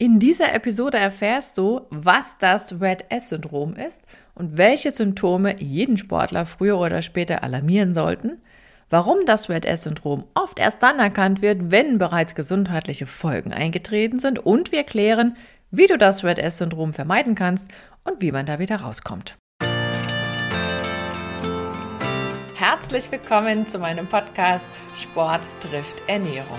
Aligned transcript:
In 0.00 0.20
dieser 0.20 0.54
Episode 0.54 0.96
erfährst 0.96 1.58
du, 1.58 1.80
was 1.90 2.38
das 2.38 2.80
Red 2.80 3.06
S-Syndrom 3.08 3.74
ist 3.74 4.00
und 4.36 4.56
welche 4.56 4.92
Symptome 4.92 5.60
jeden 5.60 5.98
Sportler 5.98 6.46
früher 6.46 6.78
oder 6.78 7.02
später 7.02 7.42
alarmieren 7.42 7.94
sollten, 7.94 8.40
warum 8.90 9.26
das 9.26 9.48
Red 9.48 9.64
S-Syndrom 9.64 10.22
oft 10.34 10.60
erst 10.60 10.84
dann 10.84 11.00
erkannt 11.00 11.42
wird, 11.42 11.72
wenn 11.72 11.98
bereits 11.98 12.36
gesundheitliche 12.36 13.06
Folgen 13.06 13.52
eingetreten 13.52 14.20
sind 14.20 14.38
und 14.38 14.70
wir 14.70 14.84
klären, 14.84 15.36
wie 15.72 15.88
du 15.88 15.98
das 15.98 16.22
Red 16.22 16.38
S-Syndrom 16.38 16.92
vermeiden 16.92 17.34
kannst 17.34 17.68
und 18.04 18.22
wie 18.22 18.30
man 18.30 18.46
da 18.46 18.60
wieder 18.60 18.76
rauskommt. 18.76 19.36
Herzlich 22.54 23.10
willkommen 23.10 23.68
zu 23.68 23.80
meinem 23.80 24.06
Podcast 24.06 24.66
Sport 24.94 25.42
trifft 25.60 26.00
Ernährung. 26.06 26.58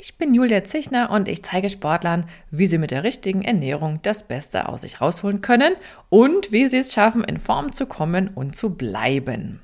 Ich 0.00 0.16
bin 0.16 0.32
Julia 0.32 0.62
Zichner 0.62 1.10
und 1.10 1.26
ich 1.26 1.42
zeige 1.42 1.68
Sportlern, 1.68 2.26
wie 2.52 2.68
sie 2.68 2.78
mit 2.78 2.92
der 2.92 3.02
richtigen 3.02 3.42
Ernährung 3.42 3.98
das 4.02 4.22
Beste 4.22 4.68
aus 4.68 4.82
sich 4.82 5.00
rausholen 5.00 5.40
können 5.40 5.74
und 6.08 6.52
wie 6.52 6.68
sie 6.68 6.78
es 6.78 6.92
schaffen, 6.92 7.24
in 7.24 7.38
Form 7.38 7.72
zu 7.72 7.86
kommen 7.86 8.28
und 8.28 8.54
zu 8.54 8.70
bleiben. 8.70 9.60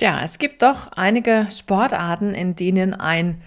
Ja, 0.00 0.22
es 0.24 0.38
gibt 0.38 0.62
doch 0.62 0.90
einige 0.96 1.46
Sportarten, 1.56 2.34
in 2.34 2.56
denen 2.56 2.94
ein 2.94 3.40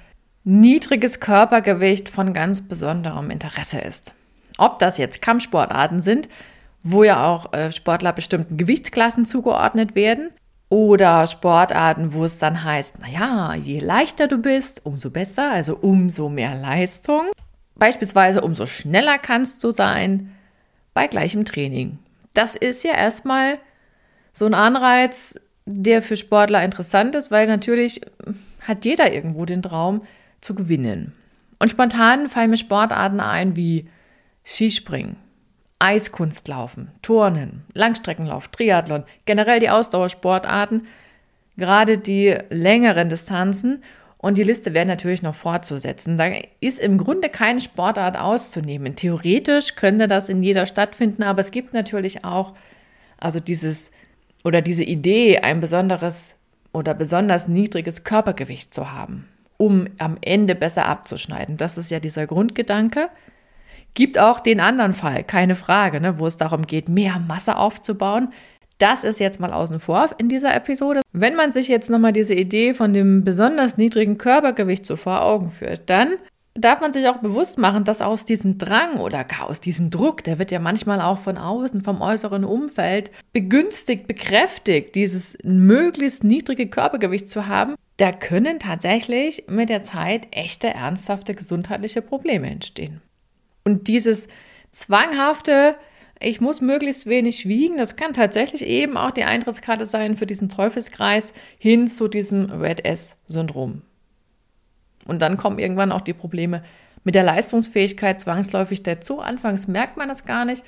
niedriges 0.45 1.19
Körpergewicht 1.19 2.07
von 2.07 2.31
ganz 2.33 2.61
besonderem 2.61 3.29
Interesse 3.29 3.81
ist. 3.81 4.13
Ob 4.57 4.79
das 4.79 4.97
jetzt 4.97 5.21
Kampfsportarten 5.21 6.01
sind, 6.01 6.29
wo 6.83 7.03
ja 7.03 7.27
auch 7.27 7.51
äh, 7.51 7.73
Sportler 7.73 8.13
bestimmten 8.13 8.55
Gewichtsklassen 8.55 9.25
zugeordnet 9.25 9.93
werden, 9.93 10.29
oder 10.71 11.27
Sportarten, 11.27 12.13
wo 12.13 12.23
es 12.23 12.37
dann 12.39 12.63
heißt, 12.63 12.99
naja, 13.01 13.55
je 13.55 13.79
leichter 13.79 14.29
du 14.29 14.37
bist, 14.37 14.85
umso 14.85 15.09
besser, 15.09 15.51
also 15.51 15.75
umso 15.75 16.29
mehr 16.29 16.55
Leistung. 16.55 17.25
Beispielsweise 17.75 18.39
umso 18.39 18.65
schneller 18.65 19.17
kannst 19.17 19.61
du 19.65 19.71
sein 19.71 20.33
bei 20.93 21.07
gleichem 21.07 21.43
Training. 21.43 21.99
Das 22.33 22.55
ist 22.55 22.83
ja 22.85 22.93
erstmal 22.93 23.57
so 24.31 24.45
ein 24.45 24.53
Anreiz, 24.53 25.37
der 25.65 26.01
für 26.01 26.15
Sportler 26.15 26.63
interessant 26.63 27.17
ist, 27.17 27.31
weil 27.31 27.47
natürlich 27.47 27.99
hat 28.61 28.85
jeder 28.85 29.11
irgendwo 29.11 29.43
den 29.43 29.61
Traum 29.61 30.03
zu 30.39 30.55
gewinnen. 30.55 31.13
Und 31.59 31.69
spontan 31.69 32.29
fallen 32.29 32.49
mir 32.49 32.57
Sportarten 32.57 33.19
ein 33.19 33.57
wie 33.57 33.89
Skispringen, 34.45 35.17
Eiskunstlaufen, 35.81 36.91
Turnen, 37.01 37.63
Langstreckenlauf, 37.73 38.49
Triathlon, 38.49 39.03
generell 39.25 39.59
die 39.59 39.69
Ausdauersportarten, 39.69 40.87
gerade 41.57 41.97
die 41.97 42.37
längeren 42.49 43.09
Distanzen. 43.09 43.83
Und 44.19 44.37
die 44.37 44.43
Liste 44.43 44.75
wäre 44.75 44.85
natürlich 44.85 45.23
noch 45.23 45.33
fortzusetzen. 45.33 46.17
Da 46.19 46.31
ist 46.59 46.79
im 46.79 46.99
Grunde 46.99 47.29
keine 47.29 47.59
Sportart 47.59 48.15
auszunehmen. 48.17 48.95
Theoretisch 48.95 49.75
könnte 49.75 50.07
das 50.07 50.29
in 50.29 50.43
jeder 50.43 50.67
stattfinden, 50.67 51.23
aber 51.23 51.39
es 51.39 51.49
gibt 51.49 51.73
natürlich 51.73 52.23
auch, 52.23 52.53
also 53.17 53.39
dieses 53.39 53.89
oder 54.43 54.61
diese 54.61 54.83
Idee, 54.83 55.39
ein 55.39 55.59
besonderes 55.59 56.35
oder 56.71 56.93
besonders 56.93 57.47
niedriges 57.47 58.03
Körpergewicht 58.03 58.73
zu 58.73 58.91
haben, 58.91 59.27
um 59.57 59.87
am 59.97 60.17
Ende 60.21 60.53
besser 60.53 60.85
abzuschneiden. 60.85 61.57
Das 61.57 61.79
ist 61.79 61.89
ja 61.89 61.99
dieser 61.99 62.27
Grundgedanke. 62.27 63.09
Gibt 63.93 64.17
auch 64.19 64.39
den 64.39 64.59
anderen 64.59 64.93
Fall, 64.93 65.23
keine 65.23 65.55
Frage, 65.55 65.99
ne, 65.99 66.19
wo 66.19 66.27
es 66.27 66.37
darum 66.37 66.65
geht, 66.65 66.87
mehr 66.87 67.19
Masse 67.19 67.57
aufzubauen. 67.57 68.29
Das 68.77 69.03
ist 69.03 69.19
jetzt 69.19 69.39
mal 69.39 69.53
außen 69.53 69.79
vor 69.79 70.09
in 70.17 70.29
dieser 70.29 70.55
Episode. 70.55 71.01
Wenn 71.11 71.35
man 71.35 71.53
sich 71.53 71.67
jetzt 71.67 71.89
nochmal 71.89 72.13
diese 72.13 72.33
Idee 72.33 72.73
von 72.73 72.93
dem 72.93 73.23
besonders 73.23 73.77
niedrigen 73.77 74.17
Körpergewicht 74.17 74.85
so 74.85 74.95
vor 74.95 75.23
Augen 75.23 75.51
führt, 75.51 75.89
dann 75.89 76.15
darf 76.53 76.81
man 76.81 76.93
sich 76.93 77.07
auch 77.07 77.17
bewusst 77.17 77.57
machen, 77.57 77.83
dass 77.83 78.01
aus 78.01 78.25
diesem 78.25 78.57
Drang 78.57 78.99
oder 78.99 79.23
gar 79.23 79.49
aus 79.49 79.61
diesem 79.61 79.89
Druck, 79.89 80.23
der 80.23 80.39
wird 80.39 80.51
ja 80.51 80.59
manchmal 80.59 81.01
auch 81.01 81.19
von 81.19 81.37
außen, 81.37 81.81
vom 81.81 82.01
äußeren 82.01 82.43
Umfeld 82.43 83.11
begünstigt, 83.33 84.07
bekräftigt, 84.07 84.95
dieses 84.95 85.37
möglichst 85.43 86.23
niedrige 86.23 86.67
Körpergewicht 86.67 87.29
zu 87.29 87.47
haben, 87.47 87.75
da 87.97 88.11
können 88.11 88.59
tatsächlich 88.59 89.45
mit 89.47 89.69
der 89.69 89.83
Zeit 89.83 90.27
echte, 90.31 90.69
ernsthafte 90.69 91.35
gesundheitliche 91.35 92.01
Probleme 92.01 92.49
entstehen. 92.49 93.01
Und 93.63 93.87
dieses 93.87 94.27
zwanghafte, 94.71 95.75
ich 96.19 96.41
muss 96.41 96.61
möglichst 96.61 97.07
wenig 97.07 97.47
wiegen, 97.47 97.77
das 97.77 97.95
kann 97.95 98.13
tatsächlich 98.13 98.65
eben 98.65 98.97
auch 98.97 99.11
die 99.11 99.23
Eintrittskarte 99.23 99.85
sein 99.85 100.15
für 100.17 100.25
diesen 100.25 100.49
Teufelskreis 100.49 101.33
hin 101.59 101.87
zu 101.87 102.07
diesem 102.07 102.49
Red 102.49 102.85
S-Syndrom. 102.85 103.81
Und 105.05 105.21
dann 105.21 105.37
kommen 105.37 105.59
irgendwann 105.59 105.91
auch 105.91 106.01
die 106.01 106.13
Probleme 106.13 106.63
mit 107.03 107.15
der 107.15 107.23
Leistungsfähigkeit 107.23 108.21
zwangsläufig 108.21 108.83
dazu. 108.83 109.19
Anfangs 109.19 109.67
merkt 109.67 109.97
man 109.97 110.07
das 110.07 110.25
gar 110.25 110.45
nicht. 110.45 110.63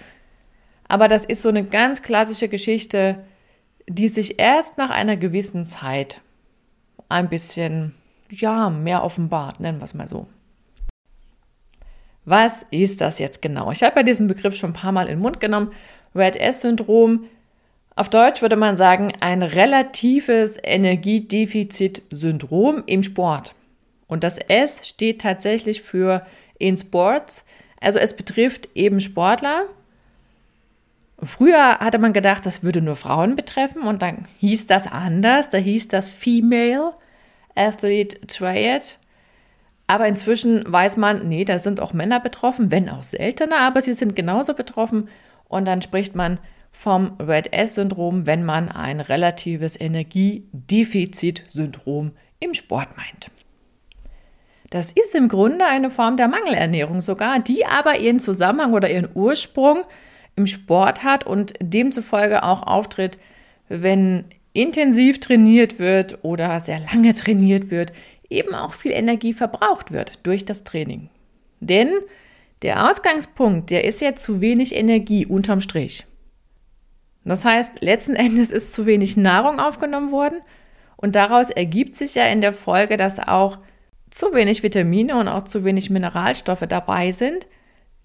Aber 0.88 1.08
das 1.08 1.26
ist 1.26 1.42
so 1.42 1.50
eine 1.50 1.64
ganz 1.64 2.02
klassische 2.02 2.50
Geschichte, 2.50 3.24
die 3.88 4.08
sich 4.08 4.40
erst 4.40 4.78
nach 4.78 4.90
einer 4.90 5.18
gewissen 5.18 5.68
Zeit 5.68 6.22
ein 7.10 7.30
bisschen, 7.30 7.94
ja, 8.30 8.70
mehr 8.70 9.04
offenbart, 9.04 9.60
nennen 9.60 9.80
wir 9.80 9.86
es 9.86 9.94
mal 9.94 10.08
so. 10.08 10.28
Was 12.26 12.64
ist 12.72 13.02
das 13.02 13.20
jetzt 13.20 13.42
genau? 13.42 13.72
Ich 13.72 13.84
habe 13.84 13.98
ja 13.98 14.04
diesen 14.04 14.28
Begriff 14.28 14.56
schon 14.56 14.70
ein 14.72 14.76
paar 14.76 14.92
Mal 14.92 15.08
in 15.08 15.18
den 15.18 15.20
Mund 15.20 15.40
genommen. 15.40 15.72
Red 16.16 16.36
S-Syndrom. 16.36 17.26
Auf 17.96 18.10
Deutsch 18.10 18.42
würde 18.42 18.56
man 18.56 18.78
sagen, 18.78 19.14
ein 19.20 19.44
relatives 19.44 20.58
Energiedefizit-Syndrom 20.64 22.84
im 22.86 23.04
Sport. 23.04 23.54
Und 24.08 24.24
das 24.24 24.38
S 24.38 24.88
steht 24.88 25.22
tatsächlich 25.22 25.82
für 25.82 26.26
in 26.58 26.78
Sports. 26.78 27.44
Also 27.80 28.00
es 28.00 28.16
betrifft 28.16 28.70
eben 28.74 29.00
Sportler. 29.00 29.66
Früher 31.22 31.80
hatte 31.80 32.00
man 32.00 32.14
gedacht, 32.14 32.46
das 32.46 32.64
würde 32.64 32.82
nur 32.82 32.96
Frauen 32.96 33.36
betreffen 33.36 33.84
und 33.84 34.02
dann 34.02 34.28
hieß 34.40 34.68
das 34.68 34.88
anders. 34.88 35.50
Da 35.50 35.58
hieß 35.58 35.90
das 35.90 36.12
Female 36.12 36.94
Athlete 37.56 38.26
Triad. 38.28 38.98
Aber 39.88 40.08
inzwischen 40.08 40.64
weiß 40.66 40.98
man, 40.98 41.28
nee, 41.28 41.46
da 41.46 41.60
sind 41.60 41.80
auch 41.80 41.94
Männer 41.94 42.20
betroffen, 42.20 42.72
wenn 42.72 42.90
auch 42.90 43.04
seltener, 43.04 43.60
aber 43.60 43.82
sie 43.82 43.94
sind 43.94 44.16
genauso 44.16 44.54
betroffen. 44.54 45.10
Und 45.48 45.68
dann 45.68 45.82
spricht 45.82 46.16
man 46.16 46.40
vom 46.72 47.18
Red 47.20 47.54
S-Syndrom, 47.54 48.26
wenn 48.26 48.44
man 48.44 48.70
ein 48.70 49.00
relatives 49.00 49.80
Energiedefizit-Syndrom 49.80 52.12
im 52.40 52.54
Sport 52.54 52.98
meint. 52.98 53.30
Das 54.70 54.92
ist 54.92 55.14
im 55.14 55.28
Grunde 55.28 55.66
eine 55.68 55.92
Form 55.92 56.18
der 56.18 56.28
Mangelernährung 56.28 57.02
sogar, 57.02 57.40
die 57.40 57.66
aber 57.66 58.00
ihren 58.00 58.20
Zusammenhang 58.20 58.74
oder 58.74 58.90
ihren 58.90 59.10
Ursprung 59.14 59.84
im 60.36 60.48
Sport 60.48 61.04
hat 61.04 61.28
und 61.28 61.54
demzufolge 61.62 62.42
auch 62.42 62.64
auftritt, 62.64 63.20
wenn 63.70 64.26
intensiv 64.52 65.20
trainiert 65.20 65.78
wird 65.78 66.24
oder 66.24 66.60
sehr 66.60 66.80
lange 66.80 67.14
trainiert 67.14 67.70
wird, 67.70 67.94
eben 68.34 68.54
auch 68.56 68.74
viel 68.74 68.92
Energie 68.92 69.34
verbraucht 69.34 69.92
wird 69.92 70.20
durch 70.24 70.46
das 70.46 70.64
Training. 70.64 71.10
Denn 71.60 71.92
der 72.62 72.90
Ausgangspunkt, 72.90 73.70
der 73.70 73.84
ist 73.84 74.02
ja 74.02 74.16
zu 74.16 74.42
wenig 74.42 74.76
Energie 74.76 75.26
unterm 75.26 75.62
Strich. 75.62 76.06
Das 77.26 77.46
heißt, 77.46 77.82
letzten 77.82 78.16
Endes 78.16 78.52
ist 78.52 78.74
zu 78.74 78.86
wenig 78.86 79.16
Nahrung 79.16 79.60
aufgenommen 79.60 80.12
worden 80.12 80.42
und 80.98 81.16
daraus 81.16 81.50
ergibt 81.50 81.96
sich 81.96 82.16
ja 82.16 82.26
in 82.26 82.42
der 82.42 82.54
Folge, 82.54 82.98
dass 82.98 83.20
auch 83.20 83.58
zu 84.10 84.34
wenig 84.34 84.64
Vitamine 84.64 85.18
und 85.18 85.28
auch 85.28 85.44
zu 85.44 85.64
wenig 85.64 85.90
Mineralstoffe 85.90 86.66
dabei 86.68 87.12
sind. 87.12 87.48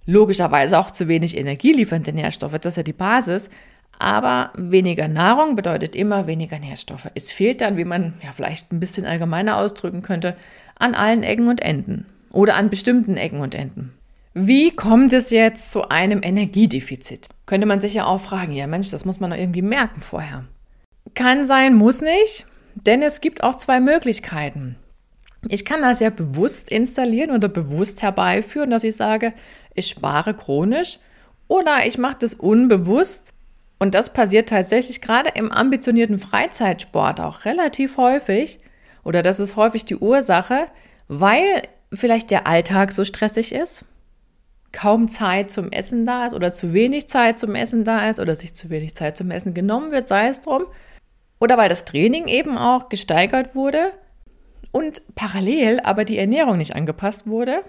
Logischerweise 0.06 0.78
auch 0.78 0.90
zu 0.90 1.06
wenig 1.06 1.36
energieliefernde 1.36 2.12
Nährstoffe, 2.12 2.58
das 2.58 2.74
ist 2.74 2.76
ja 2.78 2.82
die 2.82 2.92
Basis. 2.92 3.50
Aber 3.98 4.52
weniger 4.54 5.08
Nahrung 5.08 5.56
bedeutet 5.56 5.96
immer 5.96 6.26
weniger 6.28 6.58
Nährstoffe. 6.58 7.10
Es 7.14 7.30
fehlt 7.30 7.60
dann, 7.60 7.76
wie 7.76 7.84
man 7.84 8.14
ja 8.24 8.30
vielleicht 8.32 8.72
ein 8.72 8.78
bisschen 8.78 9.06
allgemeiner 9.06 9.56
ausdrücken 9.56 10.02
könnte, 10.02 10.36
an 10.76 10.94
allen 10.94 11.24
Ecken 11.24 11.48
und 11.48 11.60
Enden 11.60 12.06
oder 12.30 12.54
an 12.54 12.70
bestimmten 12.70 13.16
Ecken 13.16 13.40
und 13.40 13.56
Enden. 13.56 13.92
Wie 14.34 14.70
kommt 14.70 15.12
es 15.12 15.30
jetzt 15.30 15.72
zu 15.72 15.88
einem 15.88 16.22
Energiedefizit? 16.22 17.28
Könnte 17.46 17.66
man 17.66 17.80
sich 17.80 17.94
ja 17.94 18.04
auch 18.04 18.20
fragen, 18.20 18.52
ja 18.52 18.68
Mensch, 18.68 18.90
das 18.90 19.04
muss 19.04 19.18
man 19.18 19.30
doch 19.30 19.36
irgendwie 19.36 19.62
merken 19.62 20.00
vorher. 20.00 20.44
Kann 21.14 21.46
sein, 21.46 21.74
muss 21.74 22.00
nicht, 22.00 22.46
denn 22.74 23.02
es 23.02 23.20
gibt 23.20 23.42
auch 23.42 23.56
zwei 23.56 23.80
Möglichkeiten. 23.80 24.76
Ich 25.48 25.64
kann 25.64 25.82
das 25.82 25.98
ja 25.98 26.10
bewusst 26.10 26.70
installieren 26.70 27.32
oder 27.32 27.48
bewusst 27.48 28.02
herbeiführen, 28.02 28.70
dass 28.70 28.84
ich 28.84 28.94
sage, 28.94 29.32
ich 29.74 29.88
spare 29.88 30.34
chronisch 30.34 30.98
oder 31.48 31.86
ich 31.86 31.98
mache 31.98 32.18
das 32.20 32.34
unbewusst 32.34 33.32
Und 33.78 33.94
das 33.94 34.12
passiert 34.12 34.48
tatsächlich 34.48 35.00
gerade 35.00 35.30
im 35.34 35.52
ambitionierten 35.52 36.18
Freizeitsport 36.18 37.20
auch 37.20 37.44
relativ 37.44 37.96
häufig. 37.96 38.60
Oder 39.04 39.22
das 39.22 39.40
ist 39.40 39.56
häufig 39.56 39.84
die 39.84 39.96
Ursache, 39.96 40.66
weil 41.06 41.62
vielleicht 41.92 42.30
der 42.30 42.46
Alltag 42.46 42.92
so 42.92 43.04
stressig 43.04 43.52
ist, 43.52 43.84
kaum 44.72 45.08
Zeit 45.08 45.50
zum 45.50 45.70
Essen 45.70 46.04
da 46.04 46.26
ist 46.26 46.34
oder 46.34 46.52
zu 46.52 46.72
wenig 46.72 47.08
Zeit 47.08 47.38
zum 47.38 47.54
Essen 47.54 47.84
da 47.84 48.10
ist 48.10 48.20
oder 48.20 48.34
sich 48.34 48.54
zu 48.54 48.68
wenig 48.68 48.94
Zeit 48.94 49.16
zum 49.16 49.30
Essen 49.30 49.54
genommen 49.54 49.92
wird, 49.92 50.08
sei 50.08 50.28
es 50.28 50.40
drum. 50.40 50.66
Oder 51.40 51.56
weil 51.56 51.68
das 51.68 51.84
Training 51.84 52.26
eben 52.26 52.58
auch 52.58 52.88
gesteigert 52.88 53.54
wurde 53.54 53.92
und 54.72 55.02
parallel 55.14 55.80
aber 55.80 56.04
die 56.04 56.18
Ernährung 56.18 56.58
nicht 56.58 56.74
angepasst 56.74 57.26
wurde. 57.26 57.60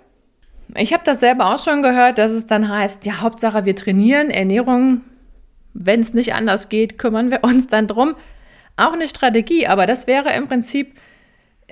Ich 0.75 0.91
habe 0.93 1.03
das 1.05 1.19
selber 1.19 1.53
auch 1.53 1.59
schon 1.59 1.81
gehört, 1.81 2.17
dass 2.17 2.31
es 2.31 2.45
dann 2.45 2.67
heißt, 2.67 3.05
ja, 3.05 3.21
Hauptsache 3.21 3.65
wir 3.65 3.75
trainieren, 3.75 4.29
Ernährung, 4.29 5.01
wenn 5.79 6.01
es 6.01 6.13
nicht 6.13 6.33
anders 6.33 6.69
geht, 6.69 6.97
kümmern 6.97 7.31
wir 7.31 7.43
uns 7.43 7.67
dann 7.67 7.87
drum. 7.87 8.15
Auch 8.77 8.93
eine 8.93 9.07
Strategie, 9.07 9.65
aber 9.65 9.87
das 9.87 10.05
wäre 10.07 10.33
im 10.33 10.47
Prinzip 10.47 10.99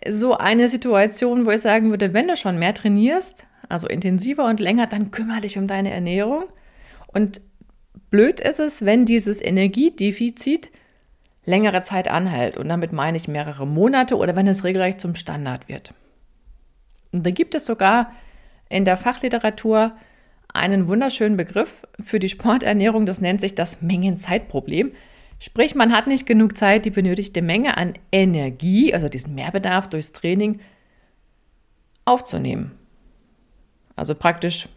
so 0.09 0.38
eine 0.38 0.69
Situation, 0.69 1.45
wo 1.45 1.51
ich 1.51 1.62
sagen 1.62 1.89
würde, 1.89 2.13
wenn 2.13 2.27
du 2.27 2.38
schon 2.38 2.57
mehr 2.57 2.74
trainierst, 2.74 3.45
also 3.69 3.88
intensiver 3.88 4.45
und 4.45 4.59
länger, 4.59 4.88
dann 4.88 5.12
kümmere 5.12 5.42
dich 5.42 5.57
um 5.57 5.68
deine 5.68 5.92
Ernährung. 5.92 6.45
Und 7.07 7.42
blöd 8.09 8.39
ist 8.39 8.59
es, 8.59 8.86
wenn 8.86 9.06
dieses 9.06 9.42
Energiedefizit 9.42 10.71
längere 11.44 11.81
Zeit 11.81 12.09
anhält. 12.09 12.57
Und 12.57 12.69
damit 12.69 12.94
meine 12.94 13.18
ich 13.18 13.27
mehrere 13.27 13.68
Monate 13.68 14.15
oder 14.15 14.36
wenn 14.36 14.48
es 14.48 14.63
regelrecht 14.63 15.01
zum 15.01 15.15
Standard 15.15 15.68
wird. 15.68 15.94
Und 17.12 17.25
da 17.25 17.31
gibt 17.31 17.56
es 17.56 17.65
sogar 17.65 18.13
in 18.69 18.86
der 18.86 18.98
Fachliteratur 18.98 19.94
einen 20.57 20.88
wunderschönen 20.88 21.38
Begriff 21.38 21.83
für 22.00 22.19
die 22.19 22.30
Sporternährung, 22.30 23.06
das 23.06 23.21
nennt 23.21 23.42
sich 23.42 23.56
das 23.56 23.81
Mengenzeitproblem. 23.81 24.92
Sprich, 25.39 25.75
man 25.75 25.94
hat 25.94 26.07
nicht 26.07 26.25
genug 26.25 26.57
Zeit, 26.57 26.86
die 26.86 26.89
benötigte 26.89 27.42
Menge 27.42 27.77
an 27.77 27.94
Energie, 28.12 28.94
also 28.94 29.07
diesen 29.07 29.36
Mehrbedarf 29.36 29.88
durchs 29.88 30.12
Training, 30.12 30.59
aufzunehmen. 32.06 32.71
Also 33.95 34.15
praktisch 34.15 34.69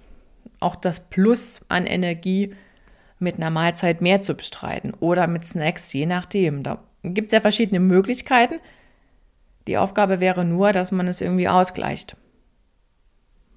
auch 0.59 0.77
das 0.77 1.01
Plus 1.01 1.61
an 1.69 1.87
Energie 1.87 2.55
mit 3.19 3.37
einer 3.37 3.51
Mahlzeit 3.51 4.01
mehr 4.01 4.23
zu 4.23 4.35
bestreiten 4.35 4.93
oder 5.01 5.27
mit 5.27 5.45
Snacks, 5.45 5.93
je 5.93 6.07
nachdem. 6.07 6.63
Da 6.63 6.83
gibt 7.03 7.27
es 7.27 7.33
ja 7.33 7.41
verschiedene 7.41 7.81
Möglichkeiten. 7.81 8.61
Die 9.67 9.79
Aufgabe 9.79 10.21
wäre 10.21 10.45
nur, 10.45 10.73
dass 10.73 10.91
man 10.91 11.07
es 11.07 11.21
irgendwie 11.21 11.49
ausgleicht. 11.49 12.17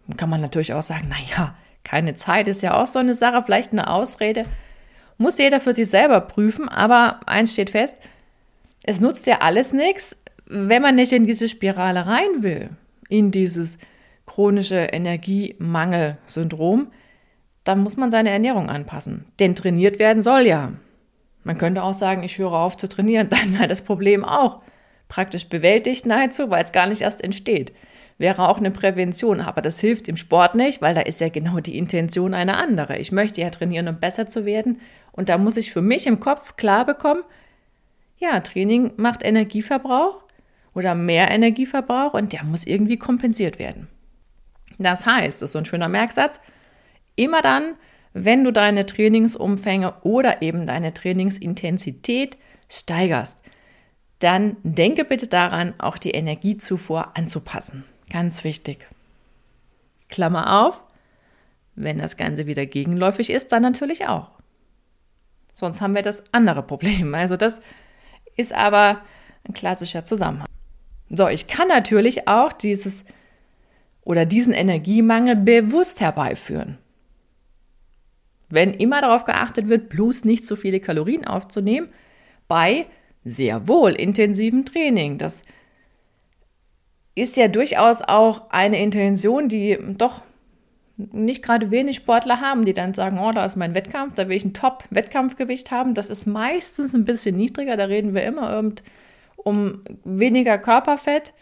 Dann 0.07 0.17
kann 0.17 0.29
man 0.29 0.41
natürlich 0.41 0.73
auch 0.73 0.83
sagen, 0.83 1.07
naja, 1.09 1.55
keine 1.83 2.15
Zeit 2.15 2.47
ist 2.47 2.62
ja 2.62 2.81
auch 2.81 2.88
so 2.88 3.00
eine 3.00 3.13
Sache, 3.13 3.44
vielleicht 3.44 3.71
eine 3.71 3.89
Ausrede. 3.89 4.45
Muss 5.18 5.38
jeder 5.38 5.59
für 5.59 5.74
sich 5.74 5.89
selber 5.89 6.21
prüfen, 6.21 6.69
aber 6.69 7.19
eins 7.25 7.53
steht 7.53 7.69
fest, 7.69 7.97
es 8.83 9.00
nutzt 9.00 9.27
ja 9.27 9.39
alles 9.41 9.74
nichts, 9.74 10.18
wenn 10.45 10.81
man 10.81 10.95
nicht 10.95 11.12
in 11.12 11.25
diese 11.25 11.47
Spirale 11.47 12.06
rein 12.06 12.41
will, 12.41 12.69
in 13.09 13.31
dieses 13.31 13.77
chronische 14.25 14.75
Energiemangelsyndrom, 14.75 16.91
dann 17.63 17.80
muss 17.80 17.97
man 17.97 18.12
seine 18.12 18.30
Ernährung 18.30 18.69
anpassen. 18.69 19.25
Denn 19.39 19.56
trainiert 19.56 20.00
werden 20.00 20.24
soll 20.24 20.41
ja. 20.41 20.74
Man 21.44 21.57
könnte 21.57 21.83
auch 21.83 21.94
sagen, 21.94 22.24
ich 22.24 22.38
höre 22.38 22.53
auf 22.53 22.77
zu 22.77 22.88
trainieren, 22.88 23.30
dann 23.30 23.53
wäre 23.53 23.68
das 23.68 23.83
Problem 23.83 24.25
auch 24.25 24.62
praktisch 25.07 25.47
bewältigt 25.47 26.06
nahezu, 26.06 26.50
weil 26.50 26.63
es 26.63 26.71
gar 26.71 26.88
nicht 26.88 27.01
erst 27.01 27.24
entsteht. 27.24 27.74
Wäre 28.23 28.47
auch 28.47 28.57
eine 28.57 28.71
Prävention, 28.71 29.41
aber 29.41 29.61
das 29.61 29.81
hilft 29.81 30.07
im 30.07 30.15
Sport 30.15 30.55
nicht, 30.55 30.81
weil 30.81 30.95
da 30.95 31.01
ist 31.01 31.19
ja 31.19 31.27
genau 31.27 31.59
die 31.59 31.77
Intention 31.77 32.33
eine 32.33 32.55
andere. 32.55 32.97
Ich 32.97 33.11
möchte 33.11 33.41
ja 33.41 33.49
trainieren, 33.49 33.89
um 33.89 33.99
besser 33.99 34.27
zu 34.27 34.45
werden 34.45 34.79
und 35.11 35.27
da 35.27 35.37
muss 35.37 35.57
ich 35.57 35.73
für 35.73 35.81
mich 35.81 36.07
im 36.07 36.21
Kopf 36.21 36.55
klar 36.55 36.85
bekommen, 36.85 37.23
ja, 38.19 38.39
Training 38.39 38.93
macht 38.95 39.25
Energieverbrauch 39.25 40.23
oder 40.73 40.95
mehr 40.95 41.31
Energieverbrauch 41.31 42.13
und 42.13 42.31
der 42.31 42.45
muss 42.45 42.65
irgendwie 42.65 42.95
kompensiert 42.95 43.59
werden. 43.59 43.89
Das 44.79 45.05
heißt, 45.05 45.41
das 45.41 45.49
ist 45.49 45.51
so 45.51 45.59
ein 45.59 45.65
schöner 45.65 45.89
Merksatz, 45.89 46.39
immer 47.17 47.41
dann, 47.41 47.75
wenn 48.13 48.45
du 48.45 48.53
deine 48.53 48.85
Trainingsumfänge 48.85 49.95
oder 50.03 50.41
eben 50.41 50.65
deine 50.65 50.93
Trainingsintensität 50.93 52.37
steigerst, 52.71 53.41
dann 54.19 54.55
denke 54.63 55.03
bitte 55.03 55.27
daran, 55.27 55.73
auch 55.77 55.97
die 55.97 56.11
Energiezufuhr 56.11 57.17
anzupassen. 57.17 57.83
Ganz 58.09 58.44
wichtig. 58.44 58.88
Klammer 60.09 60.65
auf, 60.65 60.83
wenn 61.75 61.97
das 61.97 62.17
Ganze 62.17 62.45
wieder 62.45 62.65
gegenläufig 62.65 63.29
ist, 63.29 63.51
dann 63.51 63.63
natürlich 63.63 64.07
auch. 64.07 64.29
Sonst 65.53 65.81
haben 65.81 65.95
wir 65.95 66.01
das 66.01 66.23
andere 66.33 66.63
Problem. 66.63 67.13
Also 67.15 67.38
das 67.38 67.61
ist 68.35 68.53
aber 68.53 69.01
ein 69.47 69.53
klassischer 69.53 70.05
Zusammenhang. 70.05 70.47
So, 71.09 71.27
ich 71.27 71.47
kann 71.47 71.67
natürlich 71.67 72.27
auch 72.27 72.53
dieses 72.53 73.03
oder 74.03 74.25
diesen 74.25 74.53
Energiemangel 74.53 75.35
bewusst 75.35 76.01
herbeiführen. 76.01 76.77
Wenn 78.49 78.73
immer 78.73 79.01
darauf 79.01 79.23
geachtet 79.23 79.69
wird, 79.69 79.89
bloß 79.89 80.25
nicht 80.25 80.45
so 80.45 80.56
viele 80.56 80.79
Kalorien 80.79 81.25
aufzunehmen, 81.25 81.89
bei 82.47 82.85
sehr 83.23 83.67
wohl 83.67 83.91
intensivem 83.91 84.65
Training. 84.65 85.17
Das 85.17 85.41
ist 87.15 87.38
ja 87.38 87.48
durchaus 87.48 88.01
auch 88.01 88.50
eine 88.50 88.81
Intention, 88.81 89.48
die 89.50 89.77
doch 89.98 90.21
nicht 90.95 91.44
gerade 91.44 91.71
wenig 91.71 91.98
Sportler 91.98 92.39
haben, 92.39 92.65
die 92.65 92.74
dann 92.74 92.94
sagen, 92.94 93.19
oh, 93.19 93.31
da 93.31 93.45
ist 93.45 93.56
mein 93.56 93.75
Wettkampf, 93.75 94.13
da 94.13 94.30
will 94.30 94.38
ich 94.38 94.45
ein 94.45 94.54
Top-Wettkampfgewicht 94.54 95.71
haben. 95.71 95.94
Das 95.94 96.10
ist 96.10 96.25
meistens 96.25 96.94
ein 96.94 97.06
bisschen 97.06 97.36
niedriger, 97.36 97.77
da 97.77 97.86
reden 97.86 98.13
wir 98.13 98.24
immer 98.24 98.63
um 99.38 99.81
weniger 100.04 100.57
Körperfett 100.57 101.33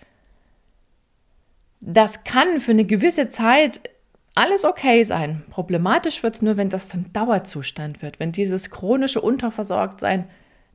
das 1.82 2.24
kann 2.24 2.60
für 2.60 2.72
eine 2.72 2.86
gewisse 2.86 3.28
Zeit 3.28 3.90
alles 4.36 4.64
okay 4.64 5.04
sein. 5.04 5.44
Problematisch 5.50 6.24
wird 6.24 6.36
es 6.36 6.42
nur, 6.42 6.56
wenn 6.56 6.70
das 6.70 6.88
zum 6.88 7.12
Dauerzustand 7.12 8.02
wird, 8.02 8.20
wenn 8.20 8.32
dieses 8.32 8.70
chronische 8.70 9.20
Unterversorgtsein 9.20 10.30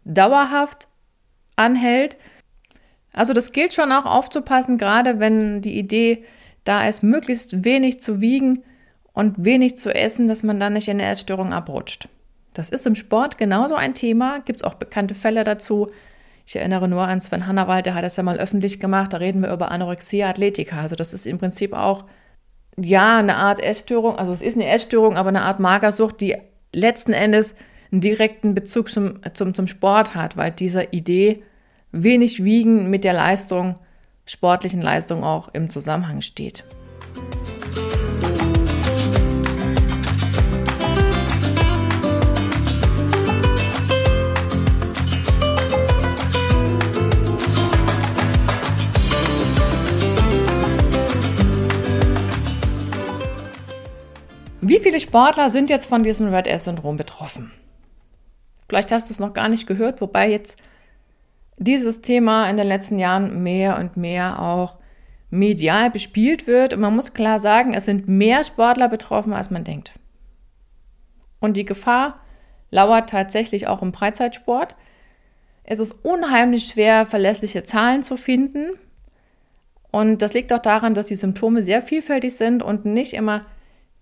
dauerhaft 0.04 0.88
anhält. 1.54 2.18
Also 3.16 3.32
das 3.32 3.50
gilt 3.50 3.74
schon 3.74 3.90
auch 3.92 4.04
aufzupassen, 4.04 4.78
gerade 4.78 5.18
wenn 5.18 5.62
die 5.62 5.78
Idee 5.78 6.24
da 6.64 6.86
ist, 6.86 7.02
möglichst 7.02 7.64
wenig 7.64 8.00
zu 8.00 8.20
wiegen 8.20 8.62
und 9.14 9.44
wenig 9.44 9.78
zu 9.78 9.92
essen, 9.92 10.28
dass 10.28 10.42
man 10.42 10.60
dann 10.60 10.74
nicht 10.74 10.88
in 10.88 11.00
eine 11.00 11.10
Essstörung 11.10 11.52
abrutscht. 11.52 12.08
Das 12.52 12.68
ist 12.68 12.86
im 12.86 12.94
Sport 12.94 13.38
genauso 13.38 13.74
ein 13.74 13.94
Thema, 13.94 14.40
gibt 14.40 14.60
es 14.60 14.64
auch 14.64 14.74
bekannte 14.74 15.14
Fälle 15.14 15.44
dazu. 15.44 15.88
Ich 16.44 16.56
erinnere 16.56 16.88
nur 16.88 17.02
an 17.02 17.22
Sven 17.22 17.46
Hannawald, 17.46 17.86
der 17.86 17.94
hat 17.94 18.04
das 18.04 18.16
ja 18.16 18.22
mal 18.22 18.38
öffentlich 18.38 18.80
gemacht. 18.80 19.14
Da 19.14 19.16
reden 19.16 19.40
wir 19.42 19.52
über 19.52 19.70
Anorexia 19.70 20.28
Athletica. 20.28 20.80
Also 20.80 20.94
das 20.94 21.14
ist 21.14 21.26
im 21.26 21.38
Prinzip 21.38 21.72
auch, 21.72 22.04
ja, 22.78 23.16
eine 23.18 23.36
Art 23.36 23.60
Essstörung. 23.60 24.18
Also 24.18 24.32
es 24.32 24.42
ist 24.42 24.56
eine 24.56 24.68
Essstörung, 24.68 25.16
aber 25.16 25.30
eine 25.30 25.42
Art 25.42 25.58
Magersucht, 25.58 26.20
die 26.20 26.36
letzten 26.72 27.14
Endes 27.14 27.54
einen 27.90 28.02
direkten 28.02 28.54
Bezug 28.54 28.90
zum, 28.90 29.20
zum, 29.32 29.54
zum 29.54 29.66
Sport 29.66 30.14
hat, 30.14 30.36
weil 30.36 30.50
dieser 30.50 30.92
Idee 30.92 31.42
wenig 32.02 32.44
wiegen 32.44 32.90
mit 32.90 33.04
der 33.04 33.12
Leistung, 33.12 33.74
sportlichen 34.26 34.82
Leistung 34.82 35.24
auch 35.24 35.48
im 35.52 35.70
Zusammenhang 35.70 36.20
steht. 36.20 36.64
Wie 54.60 54.80
viele 54.80 54.98
Sportler 54.98 55.48
sind 55.50 55.70
jetzt 55.70 55.86
von 55.86 56.02
diesem 56.02 56.34
Red 56.34 56.48
S-Syndrom 56.48 56.96
betroffen? 56.96 57.52
Vielleicht 58.68 58.90
hast 58.90 59.08
du 59.08 59.12
es 59.12 59.20
noch 59.20 59.32
gar 59.32 59.48
nicht 59.48 59.68
gehört, 59.68 60.00
wobei 60.00 60.28
jetzt 60.28 60.56
dieses 61.58 62.02
Thema 62.02 62.48
in 62.50 62.56
den 62.56 62.66
letzten 62.66 62.98
Jahren 62.98 63.42
mehr 63.42 63.78
und 63.78 63.96
mehr 63.96 64.40
auch 64.40 64.76
medial 65.30 65.90
bespielt 65.90 66.46
wird. 66.46 66.74
Und 66.74 66.80
man 66.80 66.94
muss 66.94 67.14
klar 67.14 67.40
sagen, 67.40 67.74
es 67.74 67.84
sind 67.84 68.08
mehr 68.08 68.44
Sportler 68.44 68.88
betroffen, 68.88 69.32
als 69.32 69.50
man 69.50 69.64
denkt. 69.64 69.92
Und 71.40 71.56
die 71.56 71.64
Gefahr 71.64 72.20
lauert 72.70 73.10
tatsächlich 73.10 73.66
auch 73.66 73.82
im 73.82 73.92
Freizeitsport. 73.92 74.74
Es 75.64 75.78
ist 75.78 75.92
unheimlich 76.04 76.66
schwer, 76.66 77.06
verlässliche 77.06 77.64
Zahlen 77.64 78.02
zu 78.02 78.16
finden. 78.16 78.70
Und 79.90 80.22
das 80.22 80.34
liegt 80.34 80.52
auch 80.52 80.60
daran, 80.60 80.94
dass 80.94 81.06
die 81.06 81.16
Symptome 81.16 81.62
sehr 81.62 81.82
vielfältig 81.82 82.34
sind 82.34 82.62
und 82.62 82.84
nicht 82.84 83.14
immer 83.14 83.46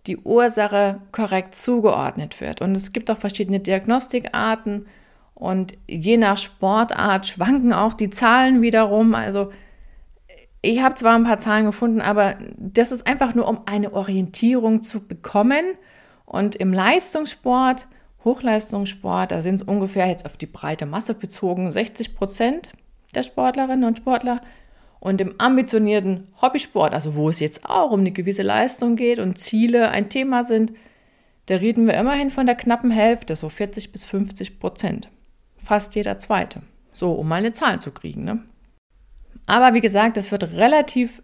die 0.07 0.19
Ursache 0.19 1.01
korrekt 1.13 1.55
zugeordnet 1.55 2.41
wird. 2.41 2.61
Und 2.61 2.77
es 2.77 2.93
gibt 2.93 3.11
auch 3.11 3.19
verschiedene 3.19 3.61
Diagnostikarten 3.61 4.87
und 5.35 5.75
je 5.89 6.17
nach 6.17 6.37
Sportart 6.37 7.27
schwanken 7.27 7.73
auch 7.73 7.95
die 7.95 8.11
Zahlen 8.11 8.63
wiederum. 8.63 9.15
Also 9.15 9.51
ich 10.63 10.81
habe 10.81 10.95
zwar 10.95 11.15
ein 11.15 11.25
paar 11.25 11.39
Zahlen 11.39 11.67
gefunden, 11.67 12.01
aber 12.01 12.37
das 12.57 12.93
ist 12.93 13.07
einfach 13.07 13.35
nur, 13.35 13.49
um 13.49 13.63
eine 13.67 13.93
Orientierung 13.93 14.83
zu 14.83 15.07
bekommen. 15.07 15.65
Und 16.25 16.57
im 16.57 16.73
Leistungssport 16.73 17.87
Hochleistungssport, 18.25 19.33
da 19.33 19.43
sind 19.43 19.57
es 19.57 19.63
ungefähr 19.63 20.07
jetzt 20.07 20.25
auf 20.25 20.37
die 20.37 20.47
breite 20.47 20.87
Masse 20.87 21.15
bezogen 21.15 21.71
60 21.71 22.15
Prozent 22.15 22.73
der 23.15 23.23
Sportlerinnen 23.23 23.85
und 23.85 23.99
Sportler. 23.99 24.41
Und 24.99 25.21
im 25.21 25.35
ambitionierten 25.39 26.29
Hobbysport, 26.41 26.95
also 26.95 27.15
wo 27.15 27.29
es 27.29 27.39
jetzt 27.39 27.69
auch 27.69 27.91
um 27.91 28.01
eine 28.01 28.13
gewisse 28.13 28.43
Leistung 28.43 28.97
geht 28.97 29.19
und 29.19 29.39
Ziele 29.39 29.91
ein 29.91 30.09
Thema 30.09 30.45
sind, 30.45 30.73
da 31.47 31.57
reden 31.57 31.87
wir 31.87 31.95
immerhin 31.95 32.31
von 32.31 32.47
der 32.47 32.55
knappen 32.55 32.91
Hälfte, 32.91 33.37
so 33.37 33.51
40 33.51 33.93
bis 33.93 34.07
50 34.07 34.59
Prozent. 34.59 35.11
Fast 35.65 35.95
jeder 35.95 36.19
Zweite. 36.19 36.63
So, 36.93 37.13
um 37.13 37.27
mal 37.27 37.37
eine 37.37 37.53
Zahl 37.53 37.81
zu 37.81 37.91
kriegen. 37.91 38.25
Ne? 38.25 38.41
Aber 39.47 39.75
wie 39.75 39.81
gesagt, 39.81 40.17
das 40.17 40.31
wird 40.31 40.53
relativ 40.53 41.23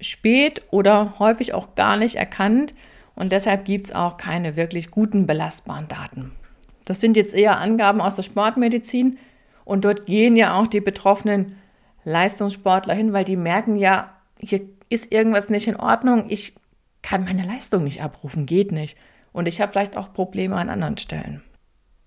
spät 0.00 0.62
oder 0.70 1.18
häufig 1.18 1.54
auch 1.54 1.74
gar 1.74 1.96
nicht 1.96 2.16
erkannt 2.16 2.74
und 3.14 3.30
deshalb 3.30 3.64
gibt 3.64 3.88
es 3.88 3.94
auch 3.94 4.16
keine 4.16 4.56
wirklich 4.56 4.90
guten 4.90 5.26
belastbaren 5.26 5.86
Daten. 5.88 6.32
Das 6.86 7.00
sind 7.00 7.16
jetzt 7.16 7.34
eher 7.34 7.58
Angaben 7.58 8.00
aus 8.00 8.16
der 8.16 8.22
Sportmedizin 8.22 9.18
und 9.64 9.84
dort 9.84 10.06
gehen 10.06 10.34
ja 10.34 10.58
auch 10.58 10.66
die 10.66 10.80
betroffenen 10.80 11.56
Leistungssportler 12.04 12.94
hin, 12.94 13.12
weil 13.12 13.24
die 13.24 13.36
merken 13.36 13.76
ja, 13.76 14.16
hier 14.40 14.62
ist 14.88 15.12
irgendwas 15.12 15.50
nicht 15.50 15.68
in 15.68 15.76
Ordnung, 15.76 16.24
ich 16.28 16.54
kann 17.02 17.24
meine 17.24 17.44
Leistung 17.44 17.84
nicht 17.84 18.02
abrufen, 18.02 18.46
geht 18.46 18.72
nicht. 18.72 18.96
Und 19.32 19.46
ich 19.46 19.60
habe 19.60 19.72
vielleicht 19.72 19.96
auch 19.96 20.12
Probleme 20.12 20.56
an 20.56 20.68
anderen 20.68 20.98
Stellen. 20.98 21.42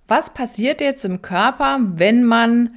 Was 0.07 0.33
passiert 0.33 0.81
jetzt 0.81 1.03
im 1.05 1.21
Körper, 1.21 1.79
wenn 1.81 2.23
man 2.23 2.75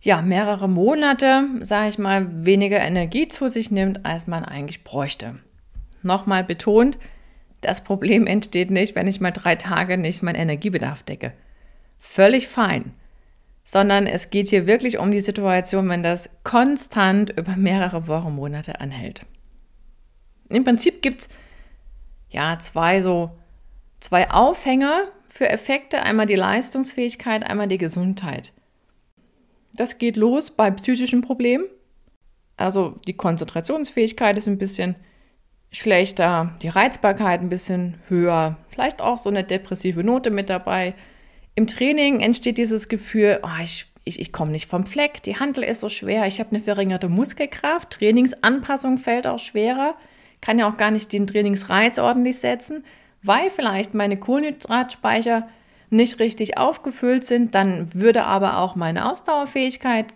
ja 0.00 0.20
mehrere 0.20 0.68
Monate, 0.68 1.44
sage 1.62 1.88
ich 1.88 1.98
mal, 1.98 2.44
weniger 2.44 2.80
Energie 2.80 3.28
zu 3.28 3.48
sich 3.48 3.70
nimmt, 3.70 4.04
als 4.04 4.26
man 4.26 4.44
eigentlich 4.44 4.84
bräuchte? 4.84 5.38
Nochmal 6.02 6.44
betont, 6.44 6.98
das 7.60 7.82
Problem 7.82 8.26
entsteht 8.26 8.70
nicht, 8.70 8.94
wenn 8.94 9.08
ich 9.08 9.20
mal 9.20 9.30
drei 9.30 9.54
Tage 9.54 9.96
nicht 9.96 10.22
meinen 10.22 10.36
Energiebedarf 10.36 11.02
decke. 11.04 11.32
Völlig 11.98 12.48
fein. 12.48 12.94
Sondern 13.66 14.06
es 14.06 14.28
geht 14.28 14.48
hier 14.48 14.66
wirklich 14.66 14.98
um 14.98 15.10
die 15.10 15.22
Situation, 15.22 15.88
wenn 15.88 16.02
das 16.02 16.28
konstant 16.42 17.30
über 17.30 17.56
mehrere 17.56 18.08
Wochen, 18.08 18.34
Monate 18.34 18.80
anhält. 18.80 19.24
Im 20.50 20.64
Prinzip 20.64 21.00
gibt 21.00 21.22
es 21.22 21.28
ja 22.28 22.58
zwei 22.58 23.00
so 23.00 23.30
zwei 24.00 24.30
Aufhänger 24.30 25.08
für 25.34 25.48
Effekte, 25.48 26.04
einmal 26.04 26.26
die 26.26 26.36
Leistungsfähigkeit, 26.36 27.44
einmal 27.44 27.66
die 27.66 27.76
Gesundheit. 27.76 28.52
Das 29.72 29.98
geht 29.98 30.14
los 30.14 30.52
bei 30.52 30.70
psychischen 30.70 31.22
Problemen. 31.22 31.64
Also 32.56 33.00
die 33.08 33.16
Konzentrationsfähigkeit 33.16 34.38
ist 34.38 34.46
ein 34.46 34.58
bisschen 34.58 34.94
schlechter, 35.72 36.54
die 36.62 36.68
Reizbarkeit 36.68 37.40
ein 37.40 37.48
bisschen 37.48 37.96
höher, 38.06 38.58
vielleicht 38.68 39.02
auch 39.02 39.18
so 39.18 39.28
eine 39.28 39.42
depressive 39.42 40.04
Note 40.04 40.30
mit 40.30 40.50
dabei. 40.50 40.94
Im 41.56 41.66
Training 41.66 42.20
entsteht 42.20 42.56
dieses 42.56 42.88
Gefühl, 42.88 43.40
oh, 43.42 43.60
ich, 43.60 43.86
ich, 44.04 44.20
ich 44.20 44.32
komme 44.32 44.52
nicht 44.52 44.70
vom 44.70 44.86
Fleck, 44.86 45.20
die 45.24 45.40
Handel 45.40 45.64
ist 45.64 45.80
so 45.80 45.88
schwer, 45.88 46.28
ich 46.28 46.38
habe 46.38 46.50
eine 46.50 46.60
verringerte 46.60 47.08
Muskelkraft, 47.08 47.90
Trainingsanpassung 47.90 48.98
fällt 48.98 49.26
auch 49.26 49.40
schwerer, 49.40 49.96
kann 50.40 50.60
ja 50.60 50.68
auch 50.68 50.76
gar 50.76 50.92
nicht 50.92 51.12
den 51.12 51.26
Trainingsreiz 51.26 51.98
ordentlich 51.98 52.38
setzen, 52.38 52.84
weil 53.24 53.50
vielleicht 53.50 53.94
meine 53.94 54.18
Kohlenhydratspeicher 54.18 55.48
nicht 55.90 56.18
richtig 56.18 56.58
aufgefüllt 56.58 57.24
sind, 57.24 57.54
dann 57.54 57.92
würde 57.94 58.24
aber 58.24 58.58
auch 58.58 58.76
meine 58.76 59.10
Ausdauerfähigkeit 59.10 60.06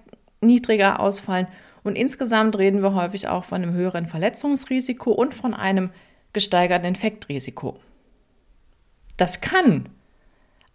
niedriger 0.41 1.01
ausfallen 1.01 1.49
und 1.83 1.97
insgesamt 1.97 2.59
reden 2.59 2.83
wir 2.83 2.95
häufig 2.95 3.29
auch 3.29 3.45
von 3.45 3.63
einem 3.63 3.73
höheren 3.73 4.07
Verletzungsrisiko 4.07 5.11
und 5.11 5.35
von 5.35 5.55
einem 5.55 5.91
gesteigerten 6.33 6.87
Infektrisiko. 6.87 7.81
Das 9.17 9.41
kann 9.41 9.89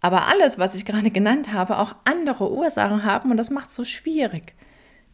aber 0.00 0.26
alles, 0.26 0.58
was 0.58 0.74
ich 0.74 0.84
gerade 0.84 1.10
genannt 1.10 1.52
habe, 1.52 1.78
auch 1.78 1.94
andere 2.04 2.52
Ursachen 2.52 3.04
haben 3.04 3.30
und 3.30 3.36
das 3.36 3.48
macht 3.48 3.70
es 3.70 3.74
so 3.74 3.84
schwierig, 3.84 4.54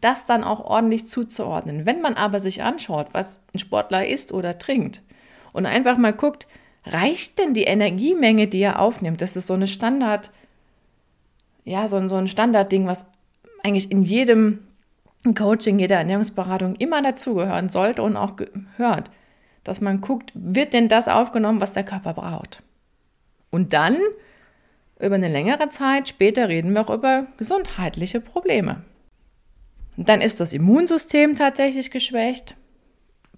das 0.00 0.25
dann 0.25 0.43
auch 0.43 0.61
ordentlich 0.61 1.07
zuzuordnen. 1.07 1.87
Wenn 1.87 2.00
man 2.00 2.15
aber 2.15 2.41
sich 2.41 2.62
anschaut, 2.62 3.09
was 3.12 3.41
ein 3.55 3.59
Sportler 3.59 4.09
isst 4.09 4.33
oder 4.33 4.59
trinkt 4.59 5.03
und 5.53 5.67
einfach 5.67 5.97
mal 5.97 6.12
guckt, 6.12 6.49
reicht 6.85 7.39
denn 7.39 7.55
die 7.55 7.65
Energiemenge, 7.65 8.47
die 8.47 8.61
er 8.61 8.81
aufnimmt? 8.81 9.21
Das 9.21 9.37
ist 9.37 9.47
so 9.47 9.55
eine 9.55 9.67
Standard, 9.67 10.31
ja, 11.65 11.87
so, 11.89 12.09
so 12.09 12.17
ein 12.17 12.29
Standardding, 12.29 12.87
was 12.87 13.07
eigentlich 13.63 13.91
in 13.91 14.03
jedem 14.03 14.67
Coaching, 15.37 15.79
jeder 15.79 15.97
Ernährungsberatung 15.97 16.77
immer 16.77 17.03
dazugehören 17.03 17.69
sollte 17.69 18.03
und 18.03 18.17
auch 18.17 18.37
gehört, 18.37 19.11
dass 19.65 19.81
man 19.81 20.01
guckt, 20.01 20.33
wird 20.35 20.73
denn 20.73 20.89
das 20.89 21.09
aufgenommen, 21.09 21.61
was 21.61 21.73
der 21.73 21.85
Körper 21.85 22.15
braucht? 22.15 22.63
Und 23.51 23.73
dann, 23.73 23.99
über 24.99 25.17
eine 25.17 25.29
längere 25.29 25.69
Zeit 25.69 26.09
später, 26.09 26.49
reden 26.49 26.73
wir 26.73 26.81
auch 26.83 26.95
über 26.95 27.27
gesundheitliche 27.37 28.21
Probleme. 28.21 28.83
Dann 29.97 30.23
ist 30.23 30.41
das 30.41 30.55
Immunsystem 30.55 31.37
tatsächlich 31.37 31.91
geschwächt. 31.91 32.57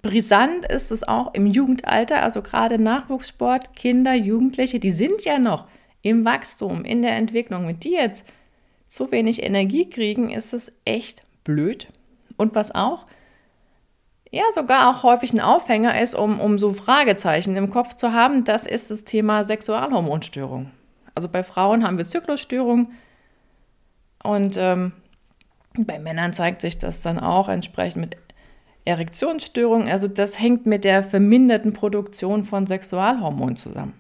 Brisant 0.03 0.65
ist 0.65 0.91
es 0.91 1.07
auch 1.07 1.33
im 1.33 1.47
Jugendalter, 1.47 2.23
also 2.23 2.43
gerade 2.43 2.77
Nachwuchssport, 2.77 3.77
Kinder, 3.77 4.15
Jugendliche, 4.15 4.81
die 4.81 4.91
sind 4.91 5.25
ja 5.25 5.39
noch 5.39 5.67
im 6.03 6.25
Wachstum, 6.25 6.85
in 6.85 7.03
der 7.03 7.17
Entwicklung. 7.17 7.69
Wenn 7.69 7.79
die 7.79 7.93
jetzt 7.93 8.27
zu 8.89 9.13
wenig 9.13 9.43
Energie 9.43 9.89
kriegen, 9.89 10.31
ist 10.31 10.53
es 10.53 10.73
echt 10.85 11.23
blöd. 11.45 11.87
Und 12.37 12.57
was 12.57 12.75
auch, 12.75 13.07
ja, 14.33 14.43
sogar 14.53 14.91
auch 14.91 15.05
häufig 15.05 15.33
ein 15.33 15.41
Aufhänger 15.41 16.01
ist, 16.01 16.17
um, 16.17 16.41
um 16.41 16.59
so 16.59 16.73
Fragezeichen 16.73 17.57
im 17.57 17.71
Kopf 17.71 17.95
zu 17.95 18.13
haben, 18.13 18.43
das 18.43 18.67
ist 18.67 18.91
das 18.91 19.05
Thema 19.05 19.45
Sexualhormonstörung. 19.45 20.73
Also 21.15 21.29
bei 21.29 21.45
Frauen 21.45 21.87
haben 21.87 21.99
wir 21.99 22.07
Zyklusstörungen 22.07 22.89
und 24.25 24.57
ähm, 24.59 24.93
bei 25.75 25.99
Männern 25.99 26.33
zeigt 26.33 26.61
sich 26.61 26.79
das 26.79 27.03
dann 27.03 27.21
auch 27.21 27.49
entsprechend 27.49 28.01
mit 28.01 28.17
Erektionsstörungen. 28.85 29.89
Also 29.89 30.09
das 30.09 30.39
hängt 30.39 30.67
mit 30.67 30.85
der 30.85 31.03
verminderten 31.03 31.73
Produktion 31.73 32.45
von 32.45 32.67
Sexualhormonen 32.67 33.57
zusammen. 33.57 33.95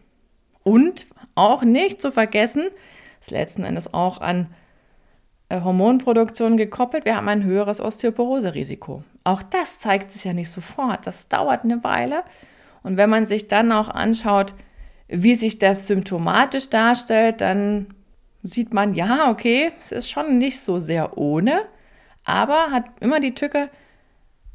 Und 0.64 1.06
auch 1.34 1.62
nicht 1.62 2.00
zu 2.00 2.10
vergessen, 2.10 2.68
ist 3.20 3.30
letzten 3.30 3.64
Endes 3.64 3.92
auch 3.94 4.20
an 4.20 4.48
äh, 5.48 5.60
Hormonproduktion 5.60 6.56
gekoppelt. 6.56 7.04
Wir 7.04 7.16
haben 7.16 7.28
ein 7.28 7.44
höheres 7.44 7.80
Osteoporose-Risiko. 7.80 9.04
Auch 9.24 9.42
das 9.42 9.78
zeigt 9.78 10.10
sich 10.10 10.24
ja 10.24 10.32
nicht 10.32 10.50
sofort. 10.50 11.06
Das 11.06 11.28
dauert 11.28 11.64
eine 11.64 11.84
Weile. 11.84 12.22
Und 12.82 12.96
wenn 12.96 13.10
man 13.10 13.26
sich 13.26 13.48
dann 13.48 13.70
auch 13.70 13.88
anschaut, 13.88 14.54
wie 15.08 15.34
sich 15.34 15.58
das 15.58 15.86
symptomatisch 15.86 16.70
darstellt, 16.70 17.40
dann 17.40 17.86
sieht 18.42 18.74
man, 18.74 18.94
ja, 18.94 19.30
okay, 19.30 19.72
es 19.78 19.92
ist 19.92 20.10
schon 20.10 20.38
nicht 20.38 20.60
so 20.60 20.78
sehr 20.78 21.16
ohne, 21.16 21.62
aber 22.24 22.70
hat 22.70 22.86
immer 23.00 23.20
die 23.20 23.34
Tücke, 23.34 23.68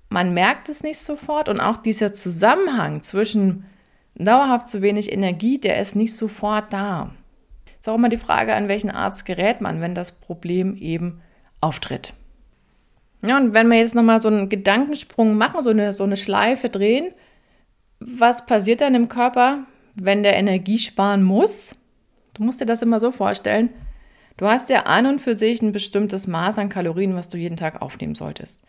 man 0.10 0.34
merkt 0.34 0.70
es 0.70 0.84
nicht 0.84 1.00
sofort 1.00 1.50
und 1.50 1.60
auch 1.60 1.78
dieser 1.78 2.14
Zusammenhang 2.14 3.02
zwischen 3.04 3.66
dauerhaft 4.16 4.70
zu 4.70 4.82
wenig 4.82 5.12
Energie, 5.12 5.60
der 5.60 5.80
ist 5.80 5.96
nicht 5.96 6.16
sofort 6.16 6.72
da. 6.72 7.12
Ist 7.80 7.90
auch 7.90 7.96
immer 7.96 8.10
die 8.10 8.18
Frage, 8.18 8.56
an 8.56 8.68
welchen 8.68 8.90
Arzt 8.90 9.26
gerät 9.26 9.62
man, 9.62 9.82
wenn 9.82 9.96
das 9.96 10.12
Problem 10.12 10.76
eben 10.76 11.22
auftritt. 11.62 12.14
Ja, 13.24 13.38
und 13.38 13.54
wenn 13.54 13.68
wir 13.68 13.78
jetzt 13.78 13.96
nochmal 13.96 14.22
so 14.22 14.28
einen 14.28 14.50
Gedankensprung 14.50 15.36
machen, 15.36 15.62
so 15.62 15.70
eine, 15.70 15.94
so 15.94 16.04
eine 16.04 16.18
Schleife 16.18 16.70
drehen, 16.70 17.12
was 18.00 18.46
passiert 18.46 18.82
dann 18.82 18.96
im 18.96 19.10
Körper, 19.10 19.66
wenn 19.96 20.24
der 20.24 20.36
Energie 20.36 20.78
sparen 20.78 21.24
muss? 21.24 21.76
Du 22.34 22.44
musst 22.44 22.62
dir 22.62 22.66
das 22.66 22.84
immer 22.84 23.00
so 23.00 23.12
vorstellen. 23.12 23.70
Du 24.38 24.46
hast 24.46 24.70
ja 24.70 24.84
an 24.84 25.08
und 25.08 25.20
für 25.20 25.34
sich 25.34 25.64
ein 25.64 25.72
bestimmtes 25.72 26.28
Maß 26.28 26.60
an 26.60 26.70
Kalorien, 26.70 27.16
was 27.16 27.28
du 27.28 27.38
jeden 27.38 27.58
Tag 27.58 27.82
aufnehmen 27.82 28.14
solltest. 28.14 28.62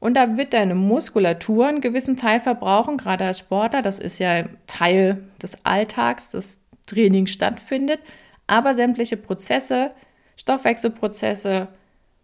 Und 0.00 0.14
da 0.14 0.36
wird 0.36 0.54
deine 0.54 0.74
Muskulatur 0.74 1.66
einen 1.66 1.80
gewissen 1.80 2.16
Teil 2.16 2.40
verbrauchen, 2.40 2.98
gerade 2.98 3.24
als 3.24 3.38
Sportler. 3.38 3.82
Das 3.82 3.98
ist 3.98 4.18
ja 4.18 4.44
Teil 4.66 5.24
des 5.42 5.64
Alltags, 5.64 6.30
das 6.30 6.58
Training 6.86 7.26
stattfindet. 7.26 8.00
Aber 8.46 8.74
sämtliche 8.74 9.16
Prozesse, 9.16 9.90
Stoffwechselprozesse 10.36 11.68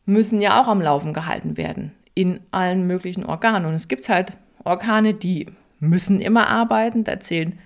müssen 0.07 0.40
ja 0.40 0.61
auch 0.62 0.69
am 0.69 0.81
Laufen 0.81 1.12
gehalten 1.12 1.57
werden 1.57 1.93
in 2.14 2.40
allen 2.52 2.87
möglichen 2.87 3.26
Organen. 3.26 3.66
Und 3.66 3.75
es 3.75 3.88
gibt 3.88 4.09
halt 4.09 4.33
Organe, 4.62 5.14
die 5.14 5.49
müssen 5.81 6.21
immer 6.21 6.49
arbeiten. 6.49 7.04
Da 7.04 7.19
zählen 7.21 7.59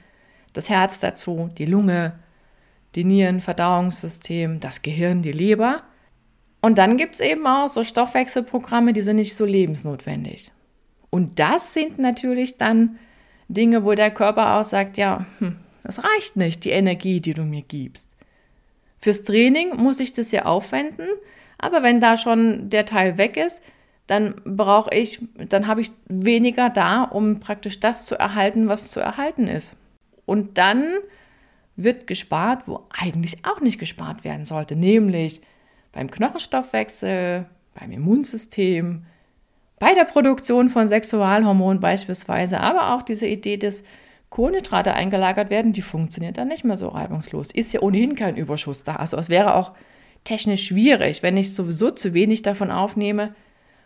das 0.53 0.69
Herz 0.69 1.00
dazu, 1.00 1.50
die 1.59 1.67
Lunge, 1.67 2.19
die 2.95 3.05
Nieren, 3.05 3.41
Verdauungssystem, 3.41 4.61
das 4.61 4.83
Gehirn, 4.83 5.23
die 5.23 5.33
Leber. 5.33 5.83
Und 6.61 6.79
dann 6.79 6.97
gibt 6.97 7.15
es 7.15 7.21
eben 7.21 7.47
auch 7.47 7.69
so 7.69 7.85
Stoffwechselprogramme, 7.85 8.93
die 8.93 9.03
sind 9.03 9.17
nicht 9.17 9.37
so 9.37 9.45
lebensnotwendig. 9.45 10.50
Und 11.11 11.38
das 11.38 11.73
sind 11.73 11.99
natürlich 11.99 12.59
dann 12.59 12.99
Dinge, 13.49 13.85
wo 13.85 13.95
der 13.95 14.11
Körper 14.11 14.57
auch 14.57 14.65
sagt, 14.65 14.99
ja, 14.99 15.27
hm, 15.38 15.57
das 15.85 16.03
reicht 16.05 16.37
nicht, 16.37 16.65
die 16.65 16.71
Energie, 16.71 17.21
die 17.21 17.35
du 17.35 17.43
mir 17.43 17.62
gibst. 17.62 18.11
Fürs 18.99 19.23
Training 19.23 19.77
muss 19.77 20.00
ich 20.00 20.12
das 20.12 20.33
ja 20.33 20.45
aufwenden, 20.45 21.07
aber 21.57 21.83
wenn 21.83 22.00
da 22.00 22.17
schon 22.17 22.69
der 22.69 22.85
Teil 22.85 23.17
weg 23.17 23.37
ist, 23.37 23.62
dann 24.07 24.35
brauche 24.45 24.95
ich, 24.95 25.21
dann 25.49 25.67
habe 25.67 25.83
ich 25.83 25.93
weniger 26.09 26.71
da, 26.71 27.05
um 27.05 27.41
praktisch 27.41 27.79
das 27.79 28.07
zu 28.07 28.17
erhalten, 28.17 28.69
was 28.69 28.91
zu 28.91 29.00
erhalten 29.00 29.47
ist. 29.49 29.75
Und 30.25 30.59
dann 30.59 30.85
wird 31.77 32.07
gespart, 32.07 32.67
wo 32.67 32.87
eigentlich 32.91 33.45
auch 33.45 33.61
nicht 33.61 33.79
gespart 33.79 34.25
werden 34.25 34.47
sollte, 34.47 34.77
nämlich 34.77 35.43
beim 35.99 36.12
Knochenstoffwechsel, 36.12 37.47
beim 37.75 37.90
Immunsystem, 37.90 39.02
bei 39.81 39.95
der 39.95 40.05
Produktion 40.05 40.69
von 40.69 40.87
Sexualhormonen 40.87 41.81
beispielsweise, 41.81 42.61
aber 42.61 42.95
auch 42.95 43.02
diese 43.02 43.26
Idee, 43.26 43.57
dass 43.57 43.83
Kohlenhydrate 44.31 44.95
eingelagert 44.95 45.50
werden, 45.50 45.73
die 45.73 45.83
funktioniert 45.83 46.38
dann 46.38 46.47
nicht 46.47 46.62
mehr 46.62 46.76
so 46.76 46.88
reibungslos. 46.88 47.50
Ist 47.50 47.73
ja 47.73 47.81
ohnehin 47.81 48.14
kein 48.14 48.37
Überschuss 48.37 48.85
da. 48.85 48.95
Also 48.97 49.17
es 49.17 49.28
wäre 49.28 49.57
auch 49.57 49.73
technisch 50.23 50.69
schwierig, 50.69 51.25
wenn 51.25 51.37
ich 51.37 51.52
sowieso 51.52 51.90
zu 51.90 52.14
wenig 52.14 52.43
davon 52.43 52.71
aufnehme, 52.71 53.35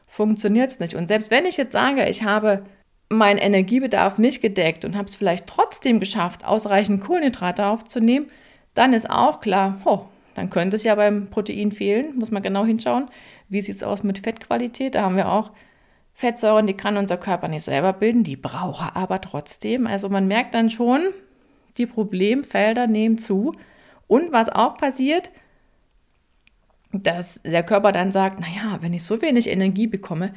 funktioniert 0.07 0.71
es 0.71 0.81
nicht. 0.81 0.95
Und 0.95 1.09
selbst 1.09 1.31
wenn 1.31 1.47
ich 1.47 1.57
jetzt 1.57 1.73
sage, 1.73 2.07
ich 2.11 2.25
habe 2.25 2.67
meinen 3.09 3.39
Energiebedarf 3.39 4.19
nicht 4.19 4.43
gedeckt 4.43 4.85
und 4.85 4.97
habe 4.97 5.07
es 5.07 5.17
vielleicht 5.17 5.47
trotzdem 5.47 5.99
geschafft, 5.99 6.45
ausreichend 6.45 7.03
Kohlenhydrate 7.03 7.65
aufzunehmen, 7.65 8.27
dann 8.75 8.93
ist 8.93 9.09
auch 9.09 9.41
klar, 9.41 9.81
oh, 9.87 10.05
dann 10.35 10.51
könnte 10.51 10.77
es 10.77 10.85
ja 10.85 10.95
beim 10.95 11.29
Protein 11.29 11.73
fehlen, 11.73 12.17
muss 12.17 12.31
man 12.31 12.43
genau 12.43 12.65
hinschauen. 12.65 13.09
Wie 13.49 13.61
sieht 13.61 13.77
es 13.77 13.83
aus 13.83 14.03
mit 14.03 14.19
Fettqualität? 14.19 14.95
Da 14.95 15.03
haben 15.03 15.17
wir 15.17 15.31
auch 15.31 15.53
Fettsäuren, 16.15 16.67
die 16.67 16.77
kann 16.77 16.97
unser 16.97 17.17
Körper 17.17 17.49
nicht 17.49 17.65
selber 17.65 17.93
bilden, 17.93 18.25
die 18.25 18.37
braucht 18.37 18.83
er 18.83 18.97
aber 18.97 19.21
trotzdem. 19.21 19.87
Also 19.87 20.09
man 20.09 20.29
merkt 20.29 20.55
dann 20.55 20.71
schon, 20.71 21.03
die 21.79 21.87
Problemfelder 21.87 22.87
nehmen 22.87 23.19
zu. 23.19 23.55
Und 24.07 24.33
was 24.33 24.49
auch 24.49 24.77
passiert, 24.77 25.31
dass 26.93 27.41
der 27.45 27.63
Körper 27.63 27.93
dann 27.93 28.13
sagt, 28.13 28.41
naja, 28.41 28.79
wenn 28.83 28.93
ich 28.93 29.05
so 29.05 29.23
wenig 29.23 29.49
Energie 29.49 29.87
bekomme, 29.87 30.35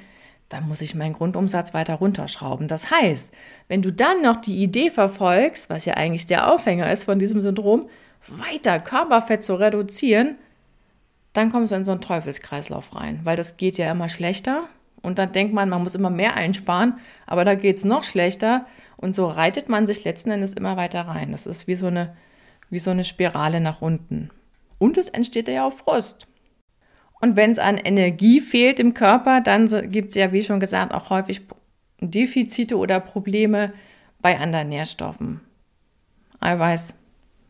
dann 0.49 0.67
muss 0.67 0.81
ich 0.81 0.95
meinen 0.95 1.13
Grundumsatz 1.13 1.73
weiter 1.73 1.95
runterschrauben. 1.95 2.67
Das 2.67 2.91
heißt, 2.91 3.31
wenn 3.67 3.81
du 3.81 3.91
dann 3.91 4.21
noch 4.21 4.37
die 4.37 4.61
Idee 4.63 4.89
verfolgst, 4.89 5.69
was 5.69 5.85
ja 5.85 5.95
eigentlich 5.95 6.27
der 6.27 6.51
Aufhänger 6.53 6.91
ist 6.91 7.03
von 7.03 7.19
diesem 7.19 7.41
Syndrom, 7.41 7.89
weiter 8.27 8.79
Körperfett 8.79 9.43
zu 9.43 9.55
reduzieren, 9.55 10.35
dann 11.33 11.51
kommst 11.51 11.71
du 11.71 11.75
in 11.75 11.85
so 11.85 11.91
einen 11.91 12.01
Teufelskreislauf 12.01 12.95
rein, 12.95 13.19
weil 13.23 13.35
das 13.35 13.57
geht 13.57 13.77
ja 13.77 13.91
immer 13.91 14.09
schlechter 14.09 14.63
und 15.01 15.19
dann 15.19 15.31
denkt 15.31 15.53
man, 15.53 15.69
man 15.69 15.83
muss 15.83 15.95
immer 15.95 16.09
mehr 16.09 16.35
einsparen, 16.35 16.95
aber 17.27 17.45
da 17.45 17.55
geht 17.55 17.77
es 17.77 17.85
noch 17.85 18.03
schlechter 18.03 18.63
und 18.97 19.15
so 19.15 19.27
reitet 19.27 19.69
man 19.69 19.85
sich 19.85 20.03
letzten 20.03 20.31
Endes 20.31 20.53
immer 20.53 20.77
weiter 20.77 21.01
rein. 21.01 21.31
Das 21.31 21.45
ist 21.45 21.67
wie 21.67 21.75
so 21.75 21.87
eine, 21.87 22.15
wie 22.69 22.79
so 22.79 22.91
eine 22.91 23.03
Spirale 23.03 23.59
nach 23.59 23.81
unten. 23.81 24.29
Und 24.79 24.97
es 24.97 25.09
entsteht 25.09 25.47
ja 25.47 25.67
auch 25.67 25.73
Frust. 25.73 26.27
Und 27.21 27.35
wenn 27.35 27.51
es 27.51 27.59
an 27.59 27.77
Energie 27.77 28.41
fehlt 28.41 28.79
im 28.79 28.93
Körper, 28.93 29.41
dann 29.41 29.67
gibt 29.91 30.09
es 30.09 30.15
ja, 30.15 30.31
wie 30.31 30.43
schon 30.43 30.59
gesagt, 30.59 30.93
auch 30.93 31.09
häufig 31.09 31.41
Defizite 32.01 32.77
oder 32.77 32.99
Probleme 32.99 33.73
bei 34.21 34.39
anderen 34.39 34.69
Nährstoffen. 34.69 35.41
Eiweiß, 36.39 36.93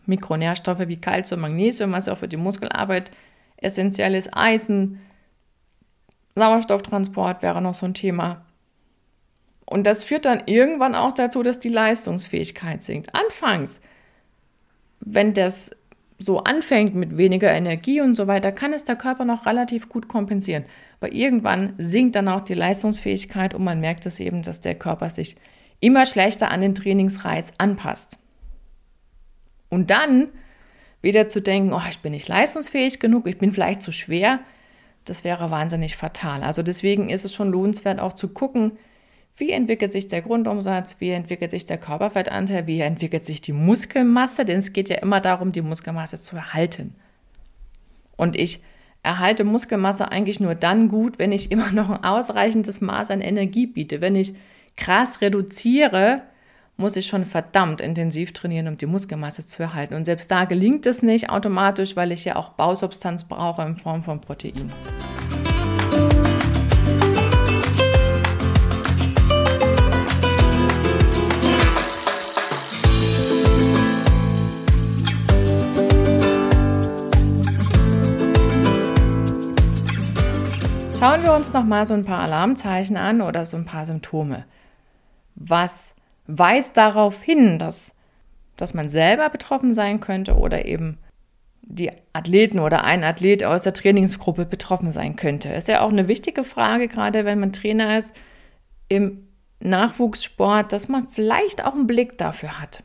Mikronährstoffe 0.07 0.87
wie 0.87 0.97
Kalzium, 0.97 1.41
Magnesium, 1.41 1.91
was 1.91 2.07
auch 2.07 2.17
für 2.17 2.27
die 2.27 2.37
Muskelarbeit 2.37 3.11
essentiell 3.57 4.15
ist, 4.15 4.29
Eisen, 4.33 4.99
Sauerstofftransport 6.35 7.41
wäre 7.41 7.61
noch 7.61 7.73
so 7.73 7.85
ein 7.85 7.93
Thema. 7.93 8.45
Und 9.65 9.87
das 9.87 10.03
führt 10.03 10.25
dann 10.25 10.43
irgendwann 10.45 10.93
auch 10.93 11.13
dazu, 11.13 11.41
dass 11.41 11.59
die 11.59 11.69
Leistungsfähigkeit 11.69 12.83
sinkt. 12.83 13.15
Anfangs, 13.15 13.79
wenn 14.99 15.33
das 15.33 15.71
so 16.19 16.39
anfängt 16.39 16.95
mit 16.95 17.17
weniger 17.17 17.51
Energie 17.51 18.01
und 18.01 18.15
so 18.15 18.27
weiter, 18.27 18.51
kann 18.51 18.73
es 18.73 18.83
der 18.83 18.95
Körper 18.95 19.25
noch 19.25 19.45
relativ 19.45 19.89
gut 19.89 20.07
kompensieren. 20.07 20.65
Aber 20.99 21.11
irgendwann 21.11 21.73
sinkt 21.77 22.15
dann 22.15 22.27
auch 22.27 22.41
die 22.41 22.53
Leistungsfähigkeit 22.53 23.53
und 23.53 23.63
man 23.63 23.81
merkt 23.81 24.05
es 24.05 24.19
eben, 24.19 24.41
dass 24.41 24.61
der 24.61 24.75
Körper 24.75 25.09
sich 25.09 25.35
immer 25.79 26.05
schlechter 26.05 26.51
an 26.51 26.61
den 26.61 26.75
Trainingsreiz 26.75 27.51
anpasst. 27.57 28.17
Und 29.75 29.91
dann 29.91 30.29
wieder 31.01 31.27
zu 31.27 31.41
denken, 31.41 31.73
oh, 31.73 31.81
ich 31.89 31.99
bin 31.99 32.13
nicht 32.13 32.29
leistungsfähig 32.29 32.99
genug, 32.99 33.27
ich 33.27 33.37
bin 33.37 33.51
vielleicht 33.51 33.81
zu 33.81 33.91
schwer, 33.91 34.39
das 35.03 35.25
wäre 35.25 35.51
wahnsinnig 35.51 35.97
fatal. 35.97 36.43
Also 36.43 36.63
deswegen 36.63 37.09
ist 37.09 37.25
es 37.25 37.33
schon 37.33 37.51
lohnenswert 37.51 37.99
auch 37.99 38.13
zu 38.13 38.29
gucken, 38.29 38.71
wie 39.35 39.51
entwickelt 39.51 39.91
sich 39.91 40.07
der 40.07 40.21
Grundumsatz? 40.21 40.95
Wie 40.99 41.09
entwickelt 41.09 41.51
sich 41.51 41.65
der 41.65 41.77
Körperfettanteil? 41.77 42.67
Wie 42.67 42.79
entwickelt 42.79 43.25
sich 43.25 43.41
die 43.41 43.51
Muskelmasse? 43.51 44.45
Denn 44.45 44.59
es 44.59 44.71
geht 44.71 44.87
ja 44.87 44.99
immer 44.99 45.19
darum, 45.19 45.51
die 45.51 45.61
Muskelmasse 45.61 46.21
zu 46.21 46.37
erhalten. 46.37 46.95
Und 48.15 48.37
ich 48.37 48.61
erhalte 49.03 49.43
Muskelmasse 49.43 50.09
eigentlich 50.09 50.39
nur 50.39 50.55
dann 50.55 50.87
gut, 50.87 51.19
wenn 51.19 51.33
ich 51.33 51.51
immer 51.51 51.69
noch 51.73 51.89
ein 51.89 52.03
ausreichendes 52.05 52.79
Maß 52.79 53.11
an 53.11 53.19
Energie 53.19 53.67
biete. 53.67 53.99
Wenn 53.99 54.15
ich 54.15 54.35
krass 54.77 55.19
reduziere, 55.19 56.21
muss 56.77 56.95
ich 56.97 57.07
schon 57.07 57.25
verdammt 57.25 57.79
intensiv 57.79 58.33
trainieren, 58.33 58.67
um 58.67 58.77
die 58.77 58.85
Muskelmasse 58.85 59.45
zu 59.45 59.63
erhalten. 59.63 59.93
Und 59.93 60.05
selbst 60.05 60.29
da 60.29 60.45
gelingt 60.45 60.85
es 60.85 61.01
nicht 61.01 61.29
automatisch, 61.29 61.95
weil 61.95 62.11
ich 62.11 62.25
ja 62.25 62.35
auch 62.35 62.49
Bausubstanz 62.49 63.23
brauche 63.25 63.61
in 63.61 63.77
Form 63.77 64.03
von 64.03 64.19
Protein. 64.19 64.71
Schauen 80.97 81.23
wir 81.23 81.33
uns 81.33 81.53
noch 81.53 81.63
mal 81.63 81.85
so 81.85 81.93
ein 81.93 82.03
paar 82.03 82.21
Alarmzeichen 82.21 82.97
an 82.97 83.21
oder 83.21 83.45
so 83.45 83.55
ein 83.57 83.65
paar 83.65 83.85
Symptome. 83.85 84.45
Was 85.35 85.94
weist 86.27 86.77
darauf 86.77 87.21
hin, 87.21 87.59
dass, 87.59 87.93
dass 88.57 88.73
man 88.73 88.89
selber 88.89 89.29
betroffen 89.29 89.73
sein 89.73 89.99
könnte 89.99 90.35
oder 90.35 90.65
eben 90.65 90.97
die 91.61 91.91
Athleten 92.13 92.59
oder 92.59 92.83
ein 92.83 93.03
Athlet 93.03 93.43
aus 93.43 93.63
der 93.63 93.73
Trainingsgruppe 93.73 94.45
betroffen 94.45 94.91
sein 94.91 95.15
könnte. 95.15 95.49
Ist 95.49 95.67
ja 95.67 95.81
auch 95.81 95.89
eine 95.89 96.07
wichtige 96.07 96.43
Frage, 96.43 96.87
gerade 96.87 97.25
wenn 97.25 97.39
man 97.39 97.53
Trainer 97.53 97.97
ist 97.97 98.13
im 98.87 99.27
Nachwuchssport, 99.59 100.71
dass 100.71 100.87
man 100.89 101.07
vielleicht 101.07 101.65
auch 101.65 101.73
einen 101.73 101.87
Blick 101.87 102.17
dafür 102.17 102.61
hat. 102.61 102.83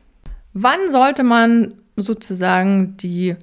Wann 0.53 0.89
sollte 0.89 1.23
man 1.23 1.75
sozusagen 1.95 2.97
die 2.97 3.35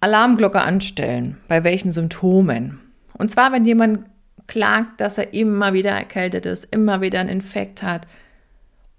Alarmglocke 0.00 0.60
anstellen? 0.60 1.38
Bei 1.48 1.64
welchen 1.64 1.90
Symptomen? 1.90 2.80
Und 3.18 3.30
zwar, 3.30 3.52
wenn 3.52 3.64
jemand 3.64 4.00
klagt, 4.46 5.00
dass 5.00 5.18
er 5.18 5.34
immer 5.34 5.72
wieder 5.72 5.90
erkältet 5.90 6.46
ist, 6.46 6.64
immer 6.64 7.00
wieder 7.00 7.20
einen 7.20 7.28
Infekt 7.28 7.82
hat. 7.82 8.06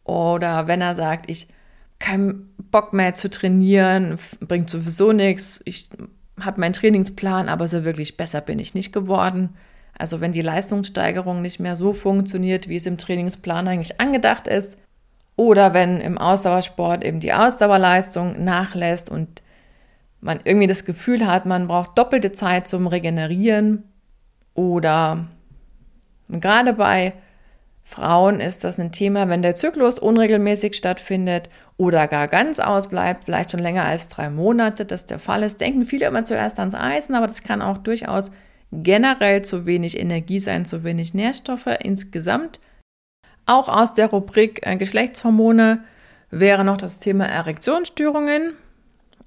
Oder 0.05 0.67
wenn 0.67 0.81
er 0.81 0.95
sagt, 0.95 1.29
ich 1.29 1.47
keinen 1.99 2.53
Bock 2.71 2.93
mehr 2.93 3.13
zu 3.13 3.29
trainieren, 3.29 4.17
bringt 4.39 4.69
sowieso 4.69 5.11
nichts. 5.11 5.61
Ich 5.65 5.89
habe 6.39 6.59
meinen 6.59 6.73
Trainingsplan, 6.73 7.49
aber 7.49 7.67
so 7.67 7.83
wirklich 7.83 8.15
besser 8.15 8.41
bin 8.41 8.59
ich 8.59 8.73
nicht 8.73 8.93
geworden. 8.93 9.55
Also 9.97 10.21
wenn 10.21 10.31
die 10.31 10.41
Leistungssteigerung 10.41 11.41
nicht 11.41 11.59
mehr 11.59 11.75
so 11.75 11.91
funktioniert, 11.93 12.69
wie 12.69 12.77
es 12.77 12.85
im 12.85 12.97
Trainingsplan 12.97 13.67
eigentlich 13.67 13.99
angedacht 13.99 14.47
ist. 14.47 14.77
Oder 15.35 15.73
wenn 15.73 15.99
im 15.99 16.17
Ausdauersport 16.17 17.03
eben 17.03 17.19
die 17.19 17.33
Ausdauerleistung 17.33 18.43
nachlässt 18.43 19.09
und 19.09 19.41
man 20.21 20.39
irgendwie 20.43 20.67
das 20.67 20.85
Gefühl 20.85 21.27
hat, 21.27 21.45
man 21.45 21.67
braucht 21.67 21.97
doppelte 21.97 22.31
Zeit 22.31 22.67
zum 22.67 22.87
Regenerieren, 22.87 23.83
oder 24.55 25.27
gerade 26.29 26.73
bei 26.73 27.13
Frauen 27.87 28.39
ist 28.39 28.63
das 28.63 28.79
ein 28.79 28.91
Thema, 28.91 29.29
wenn 29.29 29.43
der 29.43 29.53
Zyklus 29.53 29.99
unregelmäßig 29.99 30.75
stattfindet 30.75 31.51
oder 31.77 32.07
gar 32.07 32.27
ganz 32.27 32.59
ausbleibt, 32.59 33.25
vielleicht 33.25 33.51
schon 33.51 33.59
länger 33.59 33.85
als 33.85 34.07
drei 34.07 34.31
Monate, 34.31 34.85
das 34.85 35.05
der 35.05 35.19
Fall 35.19 35.43
ist, 35.43 35.61
denken 35.61 35.83
viele 35.83 36.07
immer 36.07 36.25
zuerst 36.25 36.57
ans 36.57 36.73
Eisen, 36.73 37.13
aber 37.13 37.27
das 37.27 37.43
kann 37.43 37.61
auch 37.61 37.77
durchaus 37.77 38.31
generell 38.71 39.43
zu 39.43 39.67
wenig 39.67 39.99
Energie 39.99 40.39
sein, 40.39 40.65
zu 40.65 40.83
wenig 40.83 41.13
Nährstoffe 41.13 41.69
insgesamt. 41.79 42.59
Auch 43.45 43.69
aus 43.69 43.93
der 43.93 44.07
Rubrik 44.07 44.65
äh, 44.65 44.75
Geschlechtshormone 44.77 45.83
wäre 46.31 46.65
noch 46.65 46.77
das 46.77 46.99
Thema 46.99 47.27
Erektionsstörungen 47.27 48.53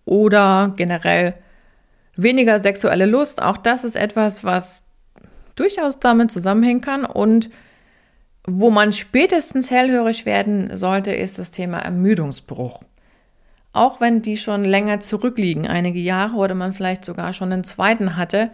oder 0.04 0.74
generell 0.76 1.34
weniger 2.16 2.58
sexuelle 2.58 3.06
Lust. 3.06 3.40
Auch 3.40 3.56
das 3.56 3.84
ist 3.84 3.94
etwas, 3.94 4.42
was 4.42 4.82
durchaus 5.54 6.00
damit 6.00 6.32
zusammenhängen 6.32 6.80
kann. 6.80 7.04
Und 7.04 7.50
wo 8.50 8.70
man 8.70 8.94
spätestens 8.94 9.70
hellhörig 9.70 10.24
werden 10.24 10.74
sollte, 10.74 11.12
ist 11.12 11.38
das 11.38 11.50
Thema 11.50 11.80
Ermüdungsbruch. 11.80 12.80
Auch 13.74 14.00
wenn 14.00 14.22
die 14.22 14.38
schon 14.38 14.64
länger 14.64 15.00
zurückliegen, 15.00 15.66
einige 15.66 15.98
Jahre 15.98 16.36
oder 16.36 16.54
man 16.54 16.72
vielleicht 16.72 17.04
sogar 17.04 17.34
schon 17.34 17.52
einen 17.52 17.64
zweiten 17.64 18.16
hatte, 18.16 18.50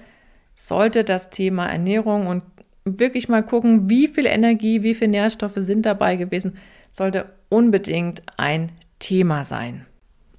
sollte 0.56 1.04
das 1.04 1.30
Thema 1.30 1.66
Ernährung 1.66 2.26
und 2.26 2.42
wirklich 2.84 3.28
mal 3.28 3.44
gucken, 3.44 3.88
wie 3.88 4.08
viel 4.08 4.26
Energie, 4.26 4.82
wie 4.82 4.94
viele 4.94 5.12
Nährstoffe 5.12 5.56
sind 5.56 5.86
dabei 5.86 6.16
gewesen, 6.16 6.58
sollte 6.90 7.26
unbedingt 7.48 8.24
ein 8.36 8.72
Thema 8.98 9.44
sein. 9.44 9.86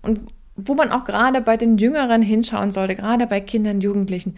Und 0.02 0.20
wo 0.58 0.74
man 0.74 0.91
auch 0.91 1.06
gerade 1.06 1.39
bei 1.39 1.56
den 1.56 1.78
Jüngeren 1.78 2.22
hinschauen 2.22 2.72
sollte, 2.72 2.96
gerade 2.96 3.26
bei 3.26 3.39
Kindern, 3.39 3.80
Jugendlichen, 3.80 4.36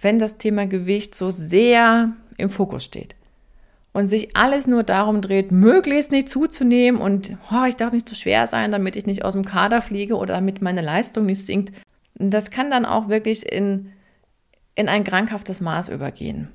wenn 0.00 0.20
das 0.20 0.38
Thema 0.38 0.66
Gewicht 0.66 1.16
so 1.16 1.32
sehr 1.32 2.12
im 2.36 2.48
Fokus 2.48 2.84
steht. 2.84 3.16
Und 3.92 4.06
sich 4.06 4.36
alles 4.36 4.66
nur 4.66 4.82
darum 4.82 5.20
dreht, 5.20 5.50
möglichst 5.50 6.12
nicht 6.12 6.28
zuzunehmen 6.28 7.00
und 7.00 7.36
oh, 7.50 7.64
ich 7.68 7.76
darf 7.76 7.92
nicht 7.92 8.08
zu 8.08 8.14
schwer 8.14 8.46
sein, 8.46 8.70
damit 8.70 8.96
ich 8.96 9.06
nicht 9.06 9.24
aus 9.24 9.34
dem 9.34 9.44
Kader 9.44 9.82
fliege 9.82 10.16
oder 10.16 10.34
damit 10.34 10.62
meine 10.62 10.80
Leistung 10.80 11.26
nicht 11.26 11.44
sinkt, 11.44 11.72
das 12.14 12.50
kann 12.50 12.70
dann 12.70 12.84
auch 12.84 13.08
wirklich 13.08 13.50
in, 13.50 13.92
in 14.74 14.88
ein 14.88 15.04
krankhaftes 15.04 15.60
Maß 15.60 15.88
übergehen. 15.88 16.48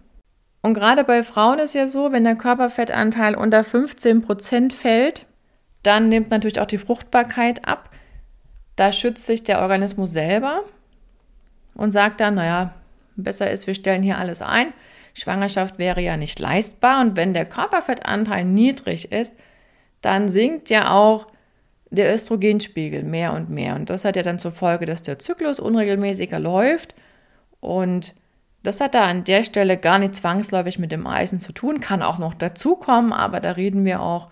Und 0.61 0.73
gerade 0.73 1.03
bei 1.03 1.23
Frauen 1.23 1.59
ist 1.59 1.75
ja 1.75 1.87
so, 1.87 2.11
wenn 2.11 2.23
der 2.23 2.35
Körperfettanteil 2.35 3.35
unter 3.35 3.63
15 3.63 4.21
Prozent 4.21 4.73
fällt, 4.73 5.25
dann 5.83 6.09
nimmt 6.09 6.31
natürlich 6.31 6.59
auch 6.59 6.65
die 6.65 6.79
Fruchtbarkeit 6.79 7.67
ab. 7.67 7.91
Da 8.75 8.91
schützt 8.91 9.25
sich 9.25 9.43
der 9.43 9.61
Organismus 9.61 10.11
selber 10.11 10.63
und 11.75 11.91
sagt 11.91 12.19
dann, 12.19 12.35
naja, 12.35 12.73
besser 13.15 13.51
ist, 13.51 13.67
wir 13.67 13.75
stellen 13.75 14.01
hier 14.01 14.17
alles 14.17 14.41
ein. 14.41 14.73
Schwangerschaft 15.15 15.79
wäre 15.79 16.01
ja 16.01 16.17
nicht 16.17 16.39
leistbar. 16.39 17.01
Und 17.01 17.15
wenn 17.15 17.33
der 17.33 17.45
Körperfettanteil 17.45 18.45
niedrig 18.45 19.11
ist, 19.11 19.33
dann 20.01 20.29
sinkt 20.29 20.69
ja 20.69 20.91
auch 20.91 21.27
der 21.89 22.13
Östrogenspiegel 22.13 23.03
mehr 23.03 23.33
und 23.33 23.49
mehr. 23.49 23.75
Und 23.75 23.89
das 23.89 24.05
hat 24.05 24.15
ja 24.15 24.21
dann 24.21 24.37
zur 24.37 24.51
Folge, 24.51 24.85
dass 24.85 25.01
der 25.01 25.17
Zyklus 25.17 25.59
unregelmäßiger 25.59 26.39
läuft. 26.39 26.93
Und 27.59 28.13
das 28.61 28.81
hat 28.81 28.93
da 28.93 29.03
an 29.03 29.23
der 29.23 29.43
Stelle 29.43 29.77
gar 29.77 29.99
nicht 29.99 30.15
zwangsläufig 30.15 30.79
mit 30.79 30.91
dem 30.91 31.07
Eisen 31.07 31.39
zu 31.39 31.53
tun, 31.53 31.79
kann 31.79 32.01
auch 32.01 32.17
noch 32.17 32.33
dazukommen, 32.33 33.13
aber 33.13 33.39
da 33.39 33.51
reden 33.51 33.85
wir 33.85 34.01
auch 34.01 34.29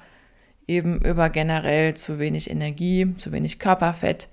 eben 0.67 0.99
über 1.01 1.29
generell 1.29 1.93
zu 1.93 2.19
wenig 2.19 2.49
Energie, 2.49 3.15
zu 3.17 3.31
wenig 3.31 3.59
Körperfett. 3.59 4.27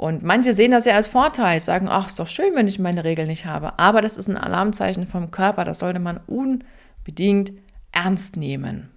Und 0.00 0.22
manche 0.22 0.54
sehen 0.54 0.70
das 0.70 0.86
ja 0.86 0.94
als 0.94 1.08
Vorteil, 1.08 1.60
sagen, 1.60 1.86
ach, 1.90 2.06
ist 2.06 2.18
doch 2.18 2.26
schön, 2.26 2.54
wenn 2.54 2.66
ich 2.66 2.78
meine 2.78 3.04
Regeln 3.04 3.28
nicht 3.28 3.44
habe. 3.44 3.78
Aber 3.78 4.00
das 4.00 4.16
ist 4.16 4.30
ein 4.30 4.38
Alarmzeichen 4.38 5.06
vom 5.06 5.30
Körper, 5.30 5.62
das 5.62 5.80
sollte 5.80 5.98
man 5.98 6.18
unbedingt 6.26 7.52
ernst 7.92 8.38
nehmen. 8.38 8.88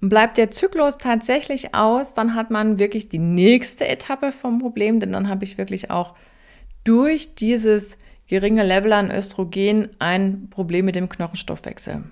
Bleibt 0.00 0.38
der 0.38 0.50
Zyklus 0.50 0.98
tatsächlich 0.98 1.72
aus, 1.72 2.14
dann 2.14 2.34
hat 2.34 2.50
man 2.50 2.80
wirklich 2.80 3.10
die 3.10 3.20
nächste 3.20 3.86
Etappe 3.86 4.32
vom 4.32 4.58
Problem, 4.58 4.98
denn 4.98 5.12
dann 5.12 5.28
habe 5.28 5.44
ich 5.44 5.56
wirklich 5.56 5.88
auch 5.88 6.16
durch 6.82 7.36
dieses 7.36 7.96
geringe 8.26 8.64
Level 8.64 8.92
an 8.92 9.12
Östrogen 9.12 9.90
ein 10.00 10.48
Problem 10.50 10.86
mit 10.86 10.96
dem 10.96 11.08
Knochenstoffwechsel. 11.08 12.02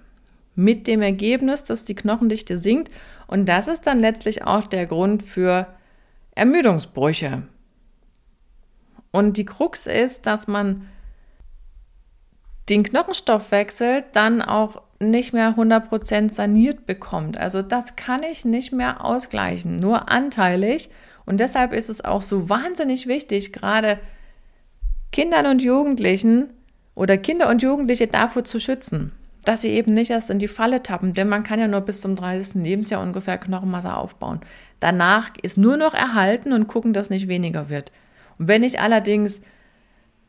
Mit 0.54 0.86
dem 0.86 1.02
Ergebnis, 1.02 1.64
dass 1.64 1.84
die 1.84 1.96
Knochendichte 1.96 2.56
sinkt 2.56 2.92
und 3.26 3.48
das 3.48 3.66
ist 3.66 3.84
dann 3.88 3.98
letztlich 3.98 4.44
auch 4.44 4.68
der 4.68 4.86
Grund 4.86 5.24
für 5.24 5.66
Ermüdungsbrüche. 6.36 7.42
Und 9.14 9.36
die 9.36 9.44
Krux 9.44 9.86
ist, 9.86 10.26
dass 10.26 10.48
man 10.48 10.88
den 12.68 12.82
Knochenstoffwechsel 12.82 14.02
dann 14.12 14.42
auch 14.42 14.82
nicht 14.98 15.32
mehr 15.32 15.54
100% 15.56 16.32
saniert 16.32 16.84
bekommt. 16.84 17.38
Also 17.38 17.62
das 17.62 17.94
kann 17.94 18.24
ich 18.24 18.44
nicht 18.44 18.72
mehr 18.72 19.04
ausgleichen, 19.04 19.76
nur 19.76 20.10
anteilig. 20.10 20.90
Und 21.26 21.38
deshalb 21.38 21.72
ist 21.72 21.90
es 21.90 22.04
auch 22.04 22.22
so 22.22 22.48
wahnsinnig 22.48 23.06
wichtig, 23.06 23.52
gerade 23.52 24.00
Kindern 25.12 25.46
und 25.46 25.62
Jugendlichen 25.62 26.50
oder 26.96 27.16
Kinder 27.16 27.50
und 27.50 27.62
Jugendliche 27.62 28.08
davor 28.08 28.42
zu 28.42 28.58
schützen, 28.58 29.12
dass 29.44 29.60
sie 29.60 29.70
eben 29.70 29.94
nicht 29.94 30.10
erst 30.10 30.30
in 30.30 30.40
die 30.40 30.48
Falle 30.48 30.82
tappen, 30.82 31.14
denn 31.14 31.28
man 31.28 31.44
kann 31.44 31.60
ja 31.60 31.68
nur 31.68 31.82
bis 31.82 32.00
zum 32.00 32.16
30. 32.16 32.64
Lebensjahr 32.64 33.00
ungefähr 33.00 33.38
Knochenmasse 33.38 33.94
aufbauen. 33.94 34.40
Danach 34.80 35.30
ist 35.40 35.56
nur 35.56 35.76
noch 35.76 35.94
erhalten 35.94 36.52
und 36.52 36.66
gucken, 36.66 36.92
dass 36.92 37.10
nicht 37.10 37.28
weniger 37.28 37.68
wird. 37.68 37.92
Und 38.38 38.48
wenn 38.48 38.62
ich 38.62 38.80
allerdings 38.80 39.40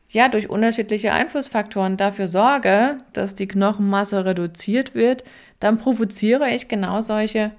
ja 0.08 0.28
durch 0.28 0.48
unterschiedliche 0.48 1.12
Einflussfaktoren 1.12 1.96
dafür 1.96 2.28
sorge, 2.28 2.98
dass 3.12 3.34
die 3.34 3.48
Knochenmasse 3.48 4.24
reduziert 4.24 4.94
wird, 4.94 5.24
dann 5.58 5.78
provoziere 5.78 6.50
ich 6.50 6.68
genau 6.68 7.02
solche 7.02 7.52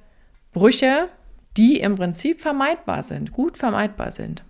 Brüche, 0.53 1.09
die 1.57 1.79
im 1.79 1.95
Prinzip 1.95 2.41
vermeidbar 2.41 3.03
sind, 3.03 3.31
gut 3.31 3.57
vermeidbar 3.57 4.11
sind. 4.11 4.43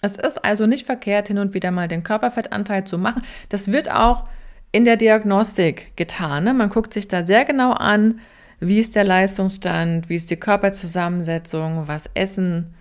Es 0.00 0.16
ist 0.16 0.44
also 0.44 0.66
nicht 0.66 0.86
verkehrt, 0.86 1.28
hin 1.28 1.38
und 1.38 1.54
wieder 1.54 1.70
mal 1.70 1.88
den 1.88 2.02
Körperfettanteil 2.02 2.84
zu 2.84 2.98
machen. 2.98 3.22
Das 3.48 3.72
wird 3.72 3.90
auch 3.90 4.24
in 4.70 4.84
der 4.84 4.96
Diagnostik 4.96 5.96
getan. 5.96 6.44
Ne? 6.44 6.52
Man 6.52 6.68
guckt 6.68 6.92
sich 6.92 7.08
da 7.08 7.24
sehr 7.24 7.44
genau 7.44 7.72
an, 7.72 8.20
wie 8.60 8.78
ist 8.78 8.96
der 8.96 9.04
Leistungsstand, 9.04 10.08
wie 10.08 10.16
ist 10.16 10.30
die 10.30 10.36
Körperzusammensetzung, 10.36 11.86
was 11.86 12.10
essen 12.14 12.74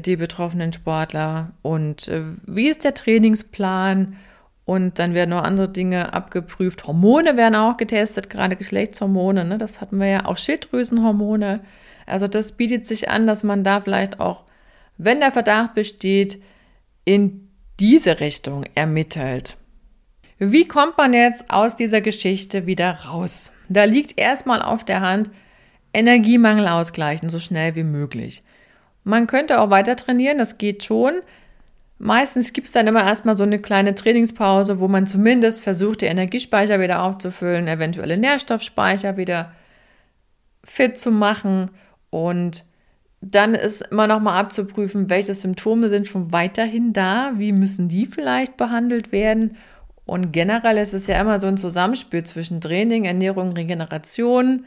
die 0.00 0.16
betroffenen 0.16 0.72
Sportler 0.72 1.52
und 1.62 2.08
äh, 2.08 2.22
wie 2.46 2.68
ist 2.68 2.84
der 2.84 2.94
Trainingsplan 2.94 4.16
und 4.64 4.98
dann 4.98 5.14
werden 5.14 5.30
noch 5.30 5.42
andere 5.42 5.68
Dinge 5.68 6.12
abgeprüft. 6.12 6.86
Hormone 6.86 7.36
werden 7.36 7.56
auch 7.56 7.76
getestet, 7.76 8.30
gerade 8.30 8.56
Geschlechtshormone, 8.56 9.44
ne? 9.44 9.58
das 9.58 9.80
hatten 9.80 9.98
wir 9.98 10.06
ja 10.06 10.26
auch 10.26 10.36
Schilddrüsenhormone. 10.36 11.60
Also 12.06 12.28
das 12.28 12.52
bietet 12.52 12.86
sich 12.86 13.10
an, 13.10 13.26
dass 13.26 13.42
man 13.42 13.64
da 13.64 13.80
vielleicht 13.80 14.20
auch, 14.20 14.44
wenn 14.98 15.20
der 15.20 15.32
Verdacht 15.32 15.74
besteht, 15.74 16.42
in 17.04 17.48
diese 17.80 18.20
Richtung 18.20 18.64
ermittelt. 18.74 19.56
Wie 20.38 20.64
kommt 20.64 20.98
man 20.98 21.12
jetzt 21.12 21.50
aus 21.50 21.76
dieser 21.76 22.00
Geschichte 22.00 22.66
wieder 22.66 22.90
raus? 23.04 23.52
Da 23.68 23.84
liegt 23.84 24.18
erstmal 24.18 24.62
auf 24.62 24.84
der 24.84 25.00
Hand, 25.00 25.30
Energiemangel 25.94 26.68
ausgleichen, 26.68 27.28
so 27.28 27.38
schnell 27.38 27.74
wie 27.74 27.84
möglich. 27.84 28.42
Man 29.04 29.26
könnte 29.26 29.60
auch 29.60 29.70
weiter 29.70 29.96
trainieren, 29.96 30.38
das 30.38 30.58
geht 30.58 30.84
schon. 30.84 31.20
Meistens 31.98 32.52
gibt 32.52 32.66
es 32.66 32.72
dann 32.72 32.86
immer 32.86 33.04
erstmal 33.04 33.36
so 33.36 33.44
eine 33.44 33.58
kleine 33.58 33.94
Trainingspause, 33.94 34.80
wo 34.80 34.88
man 34.88 35.06
zumindest 35.06 35.62
versucht, 35.62 36.00
die 36.00 36.06
Energiespeicher 36.06 36.80
wieder 36.80 37.02
aufzufüllen, 37.02 37.68
eventuelle 37.68 38.16
Nährstoffspeicher 38.16 39.16
wieder 39.16 39.52
fit 40.64 40.98
zu 40.98 41.10
machen 41.10 41.70
und 42.10 42.64
dann 43.20 43.54
ist 43.54 43.82
immer 43.82 44.08
noch 44.08 44.20
mal 44.20 44.38
abzuprüfen, 44.38 45.08
welche 45.08 45.34
Symptome 45.34 45.88
sind 45.88 46.08
schon 46.08 46.32
weiterhin 46.32 46.92
da, 46.92 47.32
wie 47.36 47.52
müssen 47.52 47.88
die 47.88 48.06
vielleicht 48.06 48.56
behandelt 48.56 49.12
werden. 49.12 49.56
Und 50.04 50.32
generell 50.32 50.76
ist 50.76 50.92
es 50.92 51.06
ja 51.06 51.20
immer 51.20 51.38
so 51.38 51.46
ein 51.46 51.56
Zusammenspiel 51.56 52.24
zwischen 52.24 52.60
Training, 52.60 53.04
Ernährung, 53.04 53.52
Regeneration, 53.52 54.64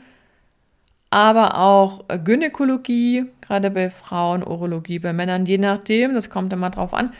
aber 1.09 1.57
auch 1.57 2.05
Gynäkologie, 2.23 3.25
gerade 3.41 3.71
bei 3.71 3.89
Frauen, 3.89 4.43
Urologie 4.43 4.99
bei 4.99 5.13
Männern, 5.13 5.45
je 5.45 5.57
nachdem, 5.57 6.13
das 6.13 6.29
kommt 6.29 6.51
immer 6.51 6.69
drauf 6.69 6.93
an, 6.93 7.13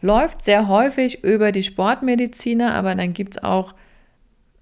läuft 0.00 0.44
sehr 0.44 0.68
häufig 0.68 1.22
über 1.24 1.52
die 1.52 1.62
Sportmediziner, 1.62 2.74
aber 2.74 2.94
dann 2.94 3.12
gibt 3.12 3.36
es 3.36 3.42
auch 3.44 3.74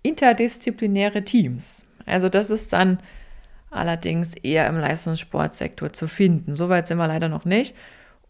interdisziplinäre 0.03 1.25
Teams. 1.25 1.85
Also 2.07 2.29
das 2.29 2.51
ist 2.51 2.73
dann 2.73 2.99
allerdings 3.71 4.35
eher 4.35 4.67
im 4.67 4.79
Leistungssportsektor 4.79 5.93
zu 5.93 6.09
finden. 6.09 6.55
Soweit 6.55 6.89
sind 6.89 6.99
wir 6.99 7.07
leider 7.07 7.29
noch 7.29 7.45
nicht. 7.45 7.77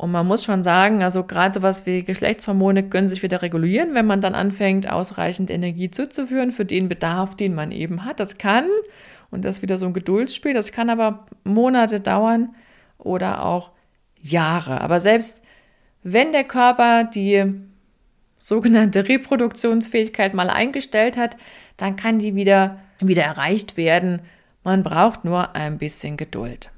Und 0.01 0.13
man 0.13 0.27
muss 0.27 0.45
schon 0.45 0.65
sagen, 0.65 1.03
also 1.03 1.25
gerade 1.25 1.53
sowas 1.53 1.85
wie 1.85 2.03
Geschlechtshormone 2.03 2.89
können 2.89 3.07
sich 3.07 3.23
wieder 3.23 3.43
regulieren, 3.43 3.93
wenn 3.93 4.07
man 4.07 4.23
dann 4.23 4.35
anfängt, 4.35 4.91
ausreichend 4.91 5.51
Energie 5.51 5.91
zuzuführen 5.91 6.53
für 6.53 6.65
den 6.65 6.89
Bedarf, 6.89 7.37
den 7.37 7.55
man 7.55 7.71
eben 7.71 8.07
hat. 8.07 8.19
Das 8.19 8.39
kann, 8.39 8.65
und 9.31 9.45
das 9.45 9.57
ist 9.57 9.63
wieder 9.63 9.77
so 9.77 9.85
ein 9.85 9.93
Geduldsspiel, 9.93 10.55
das 10.55 10.73
kann 10.73 10.89
aber 10.89 11.27
Monate 11.45 12.01
dauern 12.01 12.55
oder 12.97 13.45
auch 13.45 13.73
Jahre. 14.19 14.81
Aber 14.81 15.01
selbst 15.01 15.43
wenn 16.03 16.33
der 16.33 16.45
Körper 16.45 17.05
die 17.05 17.53
sogenannte 18.39 19.07
Reproduktionsfähigkeit 19.07 20.33
mal 20.33 20.49
eingestellt 20.49 21.19
hat, 21.19 21.37
dann 21.77 21.97
kann 21.97 22.19
die 22.19 22.35
wieder, 22.35 22.79
wieder 23.01 23.25
erreicht 23.25 23.77
werden 23.77 24.23
man 24.63 24.83
braucht 24.83 25.25
nur 25.25 25.55
ein 25.55 25.79
bisschen 25.79 26.17
Geduld. 26.17 26.71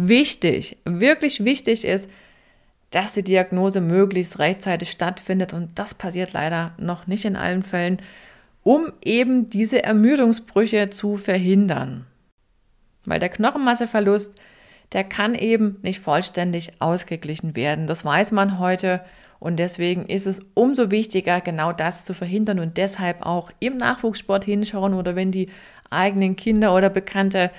Wichtig, 0.00 0.76
wirklich 0.84 1.44
wichtig 1.44 1.84
ist, 1.84 2.08
dass 2.90 3.14
die 3.14 3.24
Diagnose 3.24 3.80
möglichst 3.80 4.38
rechtzeitig 4.38 4.92
stattfindet 4.92 5.52
und 5.52 5.76
das 5.76 5.92
passiert 5.92 6.34
leider 6.34 6.70
noch 6.78 7.08
nicht 7.08 7.24
in 7.24 7.34
allen 7.34 7.64
Fällen, 7.64 7.98
um 8.62 8.92
eben 9.04 9.50
diese 9.50 9.82
Ermüdungsbrüche 9.82 10.90
zu 10.90 11.16
verhindern. 11.16 12.06
Weil 13.06 13.18
der 13.18 13.28
Knochenmasseverlust, 13.28 14.40
der 14.92 15.02
kann 15.02 15.34
eben 15.34 15.78
nicht 15.82 15.98
vollständig 15.98 16.80
ausgeglichen 16.80 17.56
werden. 17.56 17.88
Das 17.88 18.04
weiß 18.04 18.30
man 18.30 18.60
heute 18.60 19.00
und 19.40 19.56
deswegen 19.56 20.06
ist 20.06 20.28
es 20.28 20.42
umso 20.54 20.92
wichtiger, 20.92 21.40
genau 21.40 21.72
das 21.72 22.04
zu 22.04 22.14
verhindern 22.14 22.60
und 22.60 22.76
deshalb 22.76 23.26
auch 23.26 23.50
im 23.58 23.78
Nachwuchssport 23.78 24.44
hinschauen 24.44 24.94
oder 24.94 25.16
wenn 25.16 25.32
die 25.32 25.48
eigenen 25.90 26.36
Kinder 26.36 26.72
oder 26.72 26.88
Bekannte 26.88 27.50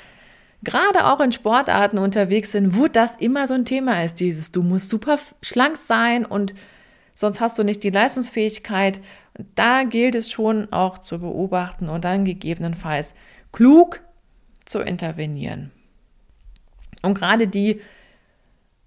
gerade 0.63 1.05
auch 1.05 1.19
in 1.19 1.31
Sportarten 1.31 1.97
unterwegs 1.97 2.51
sind, 2.51 2.75
wo 2.75 2.87
das 2.87 3.15
immer 3.15 3.47
so 3.47 3.53
ein 3.53 3.65
Thema 3.65 4.03
ist, 4.03 4.19
dieses 4.19 4.51
du 4.51 4.63
musst 4.63 4.89
super 4.89 5.17
schlank 5.41 5.77
sein 5.77 6.25
und 6.25 6.53
sonst 7.15 7.39
hast 7.39 7.57
du 7.57 7.63
nicht 7.63 7.83
die 7.83 7.89
Leistungsfähigkeit. 7.89 8.99
Da 9.55 9.83
gilt 9.83 10.15
es 10.15 10.31
schon 10.31 10.71
auch 10.71 10.97
zu 10.97 11.19
beobachten 11.19 11.89
und 11.89 12.03
dann 12.03 12.25
gegebenenfalls 12.25 13.13
klug 13.51 14.01
zu 14.65 14.79
intervenieren. 14.79 15.71
Und 17.01 17.17
gerade 17.17 17.47
die, 17.47 17.81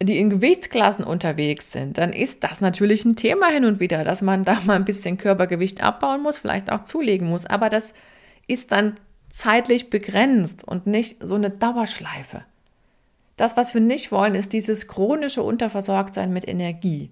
die 0.02 0.18
in 0.18 0.28
Gewichtsklassen 0.28 1.04
unterwegs 1.04 1.72
sind, 1.72 1.96
dann 1.96 2.12
ist 2.12 2.44
das 2.44 2.60
natürlich 2.60 3.04
ein 3.04 3.16
Thema 3.16 3.48
hin 3.48 3.64
und 3.64 3.80
wieder, 3.80 4.04
dass 4.04 4.20
man 4.20 4.44
da 4.44 4.60
mal 4.64 4.76
ein 4.76 4.84
bisschen 4.84 5.16
Körpergewicht 5.16 5.82
abbauen 5.82 6.22
muss, 6.22 6.36
vielleicht 6.36 6.70
auch 6.70 6.82
zulegen 6.82 7.28
muss. 7.28 7.46
Aber 7.46 7.70
das 7.70 7.94
ist 8.46 8.72
dann 8.72 8.96
zeitlich 9.32 9.90
begrenzt 9.90 10.62
und 10.62 10.86
nicht 10.86 11.26
so 11.26 11.34
eine 11.34 11.50
Dauerschleife. 11.50 12.44
Das, 13.36 13.56
was 13.56 13.74
wir 13.74 13.80
nicht 13.80 14.12
wollen, 14.12 14.34
ist 14.34 14.52
dieses 14.52 14.86
chronische 14.86 15.42
Unterversorgtsein 15.42 16.32
mit 16.32 16.46
Energie. 16.46 17.10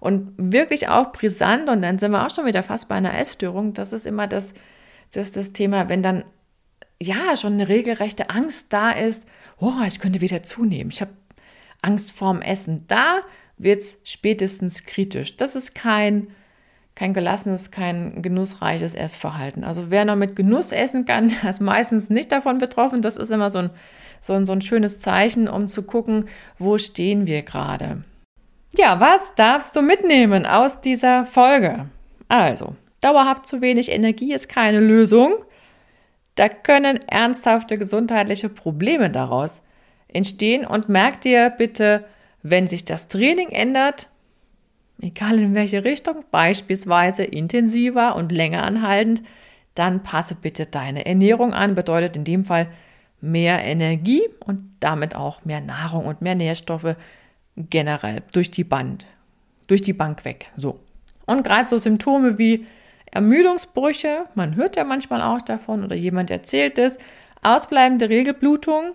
Und 0.00 0.32
wirklich 0.36 0.88
auch 0.88 1.12
brisant, 1.12 1.70
und 1.70 1.82
dann 1.82 1.98
sind 1.98 2.10
wir 2.10 2.26
auch 2.26 2.34
schon 2.34 2.46
wieder 2.46 2.62
fast 2.62 2.88
bei 2.88 2.96
einer 2.96 3.18
Essstörung, 3.18 3.72
das 3.72 3.92
ist 3.92 4.06
immer 4.06 4.26
das, 4.26 4.52
das, 5.12 5.30
das 5.30 5.52
Thema, 5.52 5.88
wenn 5.88 6.02
dann 6.02 6.24
ja 7.00 7.36
schon 7.36 7.54
eine 7.54 7.68
regelrechte 7.68 8.30
Angst 8.30 8.66
da 8.70 8.90
ist, 8.90 9.26
oh, 9.58 9.82
ich 9.86 10.00
könnte 10.00 10.20
wieder 10.20 10.42
zunehmen, 10.42 10.90
ich 10.90 11.00
habe 11.00 11.12
Angst 11.82 12.12
vorm 12.12 12.42
Essen. 12.42 12.84
Da 12.88 13.20
wird 13.56 13.82
es 13.82 13.98
spätestens 14.04 14.84
kritisch. 14.84 15.36
Das 15.36 15.54
ist 15.54 15.74
kein, 15.74 16.28
kein 17.00 17.14
gelassenes, 17.14 17.70
kein 17.70 18.20
genussreiches 18.20 18.92
Essverhalten. 18.94 19.64
Also 19.64 19.90
wer 19.90 20.04
noch 20.04 20.16
mit 20.16 20.36
Genuss 20.36 20.70
essen 20.70 21.06
kann, 21.06 21.32
ist 21.48 21.62
meistens 21.62 22.10
nicht 22.10 22.30
davon 22.30 22.58
betroffen. 22.58 23.00
Das 23.00 23.16
ist 23.16 23.30
immer 23.30 23.48
so 23.48 23.60
ein, 23.60 23.70
so 24.20 24.34
ein, 24.34 24.44
so 24.44 24.52
ein 24.52 24.60
schönes 24.60 25.00
Zeichen, 25.00 25.48
um 25.48 25.68
zu 25.68 25.82
gucken, 25.82 26.26
wo 26.58 26.76
stehen 26.76 27.26
wir 27.26 27.40
gerade. 27.40 28.04
Ja, 28.76 29.00
was 29.00 29.34
darfst 29.34 29.76
du 29.76 29.80
mitnehmen 29.80 30.44
aus 30.44 30.82
dieser 30.82 31.24
Folge? 31.24 31.86
Also, 32.28 32.76
dauerhaft 33.00 33.46
zu 33.46 33.62
wenig 33.62 33.90
Energie 33.90 34.34
ist 34.34 34.50
keine 34.50 34.80
Lösung. 34.80 35.36
Da 36.34 36.50
können 36.50 37.00
ernsthafte 37.08 37.78
gesundheitliche 37.78 38.50
Probleme 38.50 39.08
daraus 39.08 39.62
entstehen 40.08 40.66
und 40.66 40.90
merk 40.90 41.22
dir 41.22 41.48
bitte, 41.48 42.04
wenn 42.42 42.66
sich 42.66 42.84
das 42.84 43.08
Training 43.08 43.48
ändert, 43.48 44.10
egal 45.02 45.38
in 45.38 45.54
welche 45.54 45.84
Richtung, 45.84 46.24
beispielsweise 46.30 47.24
intensiver 47.24 48.16
und 48.16 48.32
länger 48.32 48.62
anhaltend, 48.62 49.22
dann 49.74 50.02
passe 50.02 50.34
bitte 50.34 50.66
deine 50.66 51.06
Ernährung 51.06 51.52
an, 51.54 51.74
bedeutet 51.74 52.16
in 52.16 52.24
dem 52.24 52.44
Fall 52.44 52.68
mehr 53.20 53.62
Energie 53.64 54.22
und 54.44 54.74
damit 54.80 55.14
auch 55.14 55.44
mehr 55.44 55.60
Nahrung 55.60 56.06
und 56.06 56.22
mehr 56.22 56.34
Nährstoffe 56.34 56.96
generell 57.56 58.22
durch 58.32 58.50
die 58.50 58.64
Band, 58.64 59.06
durch 59.66 59.82
die 59.82 59.92
Bank 59.92 60.24
weg. 60.24 60.48
So. 60.56 60.80
Und 61.26 61.44
gerade 61.44 61.68
so 61.68 61.78
Symptome 61.78 62.38
wie 62.38 62.66
Ermüdungsbrüche, 63.12 64.26
man 64.34 64.56
hört 64.56 64.76
ja 64.76 64.84
manchmal 64.84 65.20
auch 65.22 65.42
davon 65.42 65.84
oder 65.84 65.96
jemand 65.96 66.30
erzählt 66.30 66.78
es, 66.78 66.98
ausbleibende 67.42 68.08
Regelblutung 68.08 68.92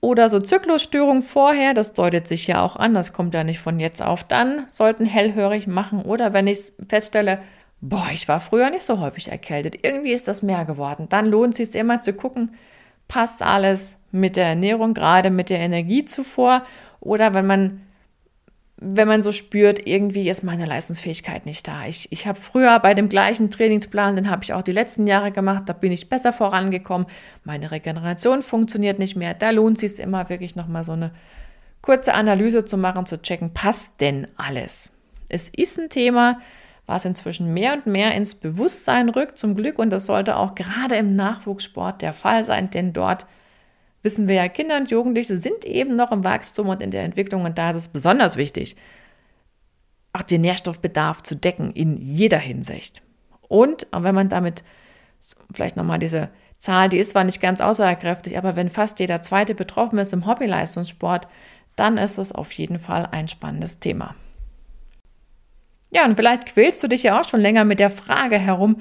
oder 0.00 0.28
so 0.28 0.40
Zyklusstörungen 0.40 1.22
vorher, 1.22 1.74
das 1.74 1.92
deutet 1.92 2.28
sich 2.28 2.46
ja 2.46 2.62
auch 2.62 2.76
an, 2.76 2.94
das 2.94 3.12
kommt 3.12 3.34
ja 3.34 3.44
nicht 3.44 3.60
von 3.60 3.80
jetzt 3.80 4.02
auf. 4.02 4.24
Dann, 4.24 4.66
sollten 4.68 5.04
hellhörig 5.04 5.66
machen 5.66 6.02
oder 6.02 6.32
wenn 6.32 6.46
ich 6.46 6.72
feststelle, 6.88 7.38
boah, 7.80 8.08
ich 8.12 8.28
war 8.28 8.40
früher 8.40 8.70
nicht 8.70 8.82
so 8.82 9.00
häufig 9.00 9.30
erkältet, 9.30 9.84
irgendwie 9.84 10.12
ist 10.12 10.28
das 10.28 10.42
mehr 10.42 10.64
geworden, 10.64 11.06
dann 11.08 11.26
lohnt 11.26 11.58
es 11.58 11.72
sich 11.72 11.80
immer 11.80 12.02
zu 12.02 12.12
gucken, 12.12 12.52
passt 13.08 13.42
alles 13.42 13.96
mit 14.12 14.36
der 14.36 14.46
Ernährung, 14.46 14.94
gerade 14.94 15.30
mit 15.30 15.50
der 15.50 15.58
Energiezufuhr 15.58 16.62
oder 17.00 17.34
wenn 17.34 17.46
man 17.46 17.82
wenn 18.78 19.08
man 19.08 19.22
so 19.22 19.32
spürt, 19.32 19.86
irgendwie 19.86 20.28
ist 20.28 20.42
meine 20.42 20.66
Leistungsfähigkeit 20.66 21.46
nicht 21.46 21.66
da. 21.66 21.86
Ich, 21.86 22.12
ich 22.12 22.26
habe 22.26 22.38
früher 22.38 22.78
bei 22.80 22.92
dem 22.92 23.08
gleichen 23.08 23.50
Trainingsplan, 23.50 24.16
den 24.16 24.30
habe 24.30 24.44
ich 24.44 24.52
auch 24.52 24.62
die 24.62 24.72
letzten 24.72 25.06
Jahre 25.06 25.32
gemacht, 25.32 25.62
da 25.66 25.72
bin 25.72 25.92
ich 25.92 26.10
besser 26.10 26.32
vorangekommen. 26.32 27.06
Meine 27.42 27.70
Regeneration 27.70 28.42
funktioniert 28.42 28.98
nicht 28.98 29.16
mehr. 29.16 29.32
Da 29.32 29.50
lohnt 29.50 29.82
es 29.82 29.96
sich 29.96 30.04
immer 30.04 30.28
wirklich 30.28 30.56
nochmal 30.56 30.84
so 30.84 30.92
eine 30.92 31.12
kurze 31.80 32.12
Analyse 32.12 32.66
zu 32.66 32.76
machen, 32.76 33.06
zu 33.06 33.22
checken, 33.22 33.54
passt 33.54 33.92
denn 34.00 34.28
alles? 34.36 34.92
Es 35.28 35.48
ist 35.48 35.78
ein 35.78 35.88
Thema, 35.88 36.38
was 36.84 37.04
inzwischen 37.04 37.54
mehr 37.54 37.72
und 37.72 37.86
mehr 37.86 38.14
ins 38.14 38.34
Bewusstsein 38.34 39.08
rückt, 39.08 39.38
zum 39.38 39.54
Glück, 39.54 39.78
und 39.78 39.90
das 39.90 40.06
sollte 40.06 40.36
auch 40.36 40.54
gerade 40.54 40.96
im 40.96 41.16
Nachwuchssport 41.16 42.02
der 42.02 42.12
Fall 42.12 42.44
sein, 42.44 42.70
denn 42.70 42.92
dort 42.92 43.26
wissen 44.02 44.28
wir 44.28 44.36
ja, 44.36 44.48
Kinder 44.48 44.76
und 44.76 44.90
Jugendliche 44.90 45.38
sind 45.38 45.64
eben 45.64 45.96
noch 45.96 46.12
im 46.12 46.24
Wachstum 46.24 46.68
und 46.68 46.82
in 46.82 46.90
der 46.90 47.04
Entwicklung 47.04 47.44
und 47.44 47.58
da 47.58 47.70
ist 47.70 47.76
es 47.76 47.88
besonders 47.88 48.36
wichtig, 48.36 48.76
auch 50.12 50.22
den 50.22 50.40
Nährstoffbedarf 50.40 51.22
zu 51.22 51.34
decken 51.34 51.72
in 51.72 51.96
jeder 51.98 52.38
Hinsicht. 52.38 53.02
Und 53.48 53.86
wenn 53.92 54.14
man 54.14 54.28
damit 54.28 54.64
vielleicht 55.52 55.76
nochmal 55.76 55.98
diese 55.98 56.30
Zahl, 56.58 56.88
die 56.88 56.98
ist 56.98 57.10
zwar 57.10 57.24
nicht 57.24 57.40
ganz 57.40 57.60
aussagekräftig, 57.60 58.38
aber 58.38 58.56
wenn 58.56 58.70
fast 58.70 58.98
jeder 58.98 59.22
zweite 59.22 59.54
betroffen 59.54 59.98
ist 59.98 60.12
im 60.12 60.26
Hobbyleistungssport, 60.26 61.28
dann 61.76 61.98
ist 61.98 62.18
es 62.18 62.32
auf 62.32 62.52
jeden 62.52 62.78
Fall 62.78 63.08
ein 63.10 63.28
spannendes 63.28 63.78
Thema. 63.78 64.14
Ja, 65.90 66.04
und 66.04 66.16
vielleicht 66.16 66.46
quälst 66.46 66.82
du 66.82 66.88
dich 66.88 67.02
ja 67.02 67.20
auch 67.20 67.28
schon 67.28 67.40
länger 67.40 67.64
mit 67.64 67.78
der 67.78 67.90
Frage 67.90 68.38
herum, 68.38 68.80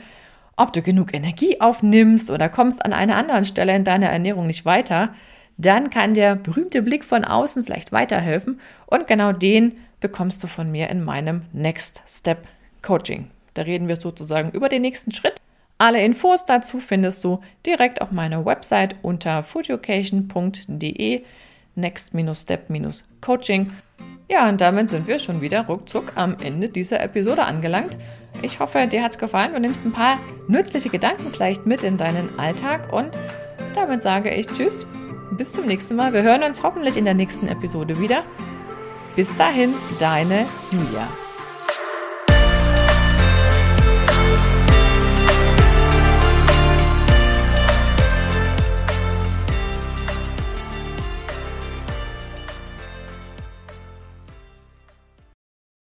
ob 0.58 0.74
du 0.74 0.82
genug 0.82 1.14
Energie 1.14 1.60
aufnimmst 1.62 2.30
oder 2.30 2.50
kommst 2.50 2.84
an 2.86 2.94
einer 2.94 3.16
anderen 3.16 3.46
Stelle 3.46 3.76
in 3.76 3.84
deiner 3.84 4.10
Ernährung 4.10 4.48
nicht 4.48 4.66
weiter, 4.66 5.14
dann 5.58 5.90
kann 5.90 6.14
der 6.14 6.36
berühmte 6.36 6.82
Blick 6.82 7.06
von 7.06 7.24
außen 7.24 7.64
vielleicht 7.64 7.92
weiterhelfen 7.92 8.60
und 8.88 9.08
genau 9.08 9.32
den 9.32 9.78
bekommst 10.00 10.44
du 10.44 10.48
von 10.48 10.72
mir 10.72 10.90
in 10.90 11.04
meinem 11.04 11.44
Next 11.54 12.02
Step 12.08 12.48
Coaching. 12.82 13.30
Da 13.54 13.64
reden 13.64 13.88
wir 13.88 13.96
sozusagen 13.96 14.52
über 14.52 14.70
den 14.70 14.82
nächsten 14.82 15.12
Schritt. 15.12 15.36
Alle 15.78 16.04
Infos 16.04 16.46
dazu 16.46 16.80
findest 16.80 17.24
du 17.24 17.42
direkt 17.66 18.02
auf 18.02 18.12
meiner 18.12 18.46
Website 18.46 18.96
unter 19.02 19.44
foodeducation.de 19.44 21.24
next-step-coaching. 21.76 23.72
Ja, 24.30 24.50
und 24.50 24.62
damit 24.62 24.90
sind 24.90 25.08
wir 25.08 25.20
schon 25.20 25.42
wieder 25.42 25.66
ruckzuck 25.66 26.14
am 26.16 26.38
Ende 26.42 26.70
dieser 26.70 27.02
Episode 27.02 27.44
angelangt. 27.44 27.98
Ich 28.42 28.60
hoffe, 28.60 28.88
dir 28.88 29.04
hat 29.04 29.12
es 29.12 29.18
gefallen. 29.18 29.54
Du 29.54 29.60
nimmst 29.60 29.86
ein 29.86 29.92
paar 29.92 30.20
nützliche 30.48 30.90
Gedanken 30.90 31.32
vielleicht 31.32 31.66
mit 31.66 31.84
in 31.84 31.98
deinen 31.98 32.38
Alltag. 32.40 32.92
Und 32.94 33.10
damit 33.74 34.04
sage 34.04 34.30
ich 34.34 34.48
Tschüss. 34.48 34.86
Bis 35.32 35.52
zum 35.52 35.66
nächsten 35.66 35.96
Mal. 35.96 36.14
Wir 36.14 36.24
hören 36.24 36.44
uns 36.44 36.64
hoffentlich 36.64 36.98
in 36.98 37.06
der 37.06 37.14
nächsten 37.14 37.48
Episode 37.48 38.00
wieder. 38.00 38.24
Bis 39.16 39.36
dahin, 39.36 39.74
deine 40.00 40.46
Julia. 40.72 41.08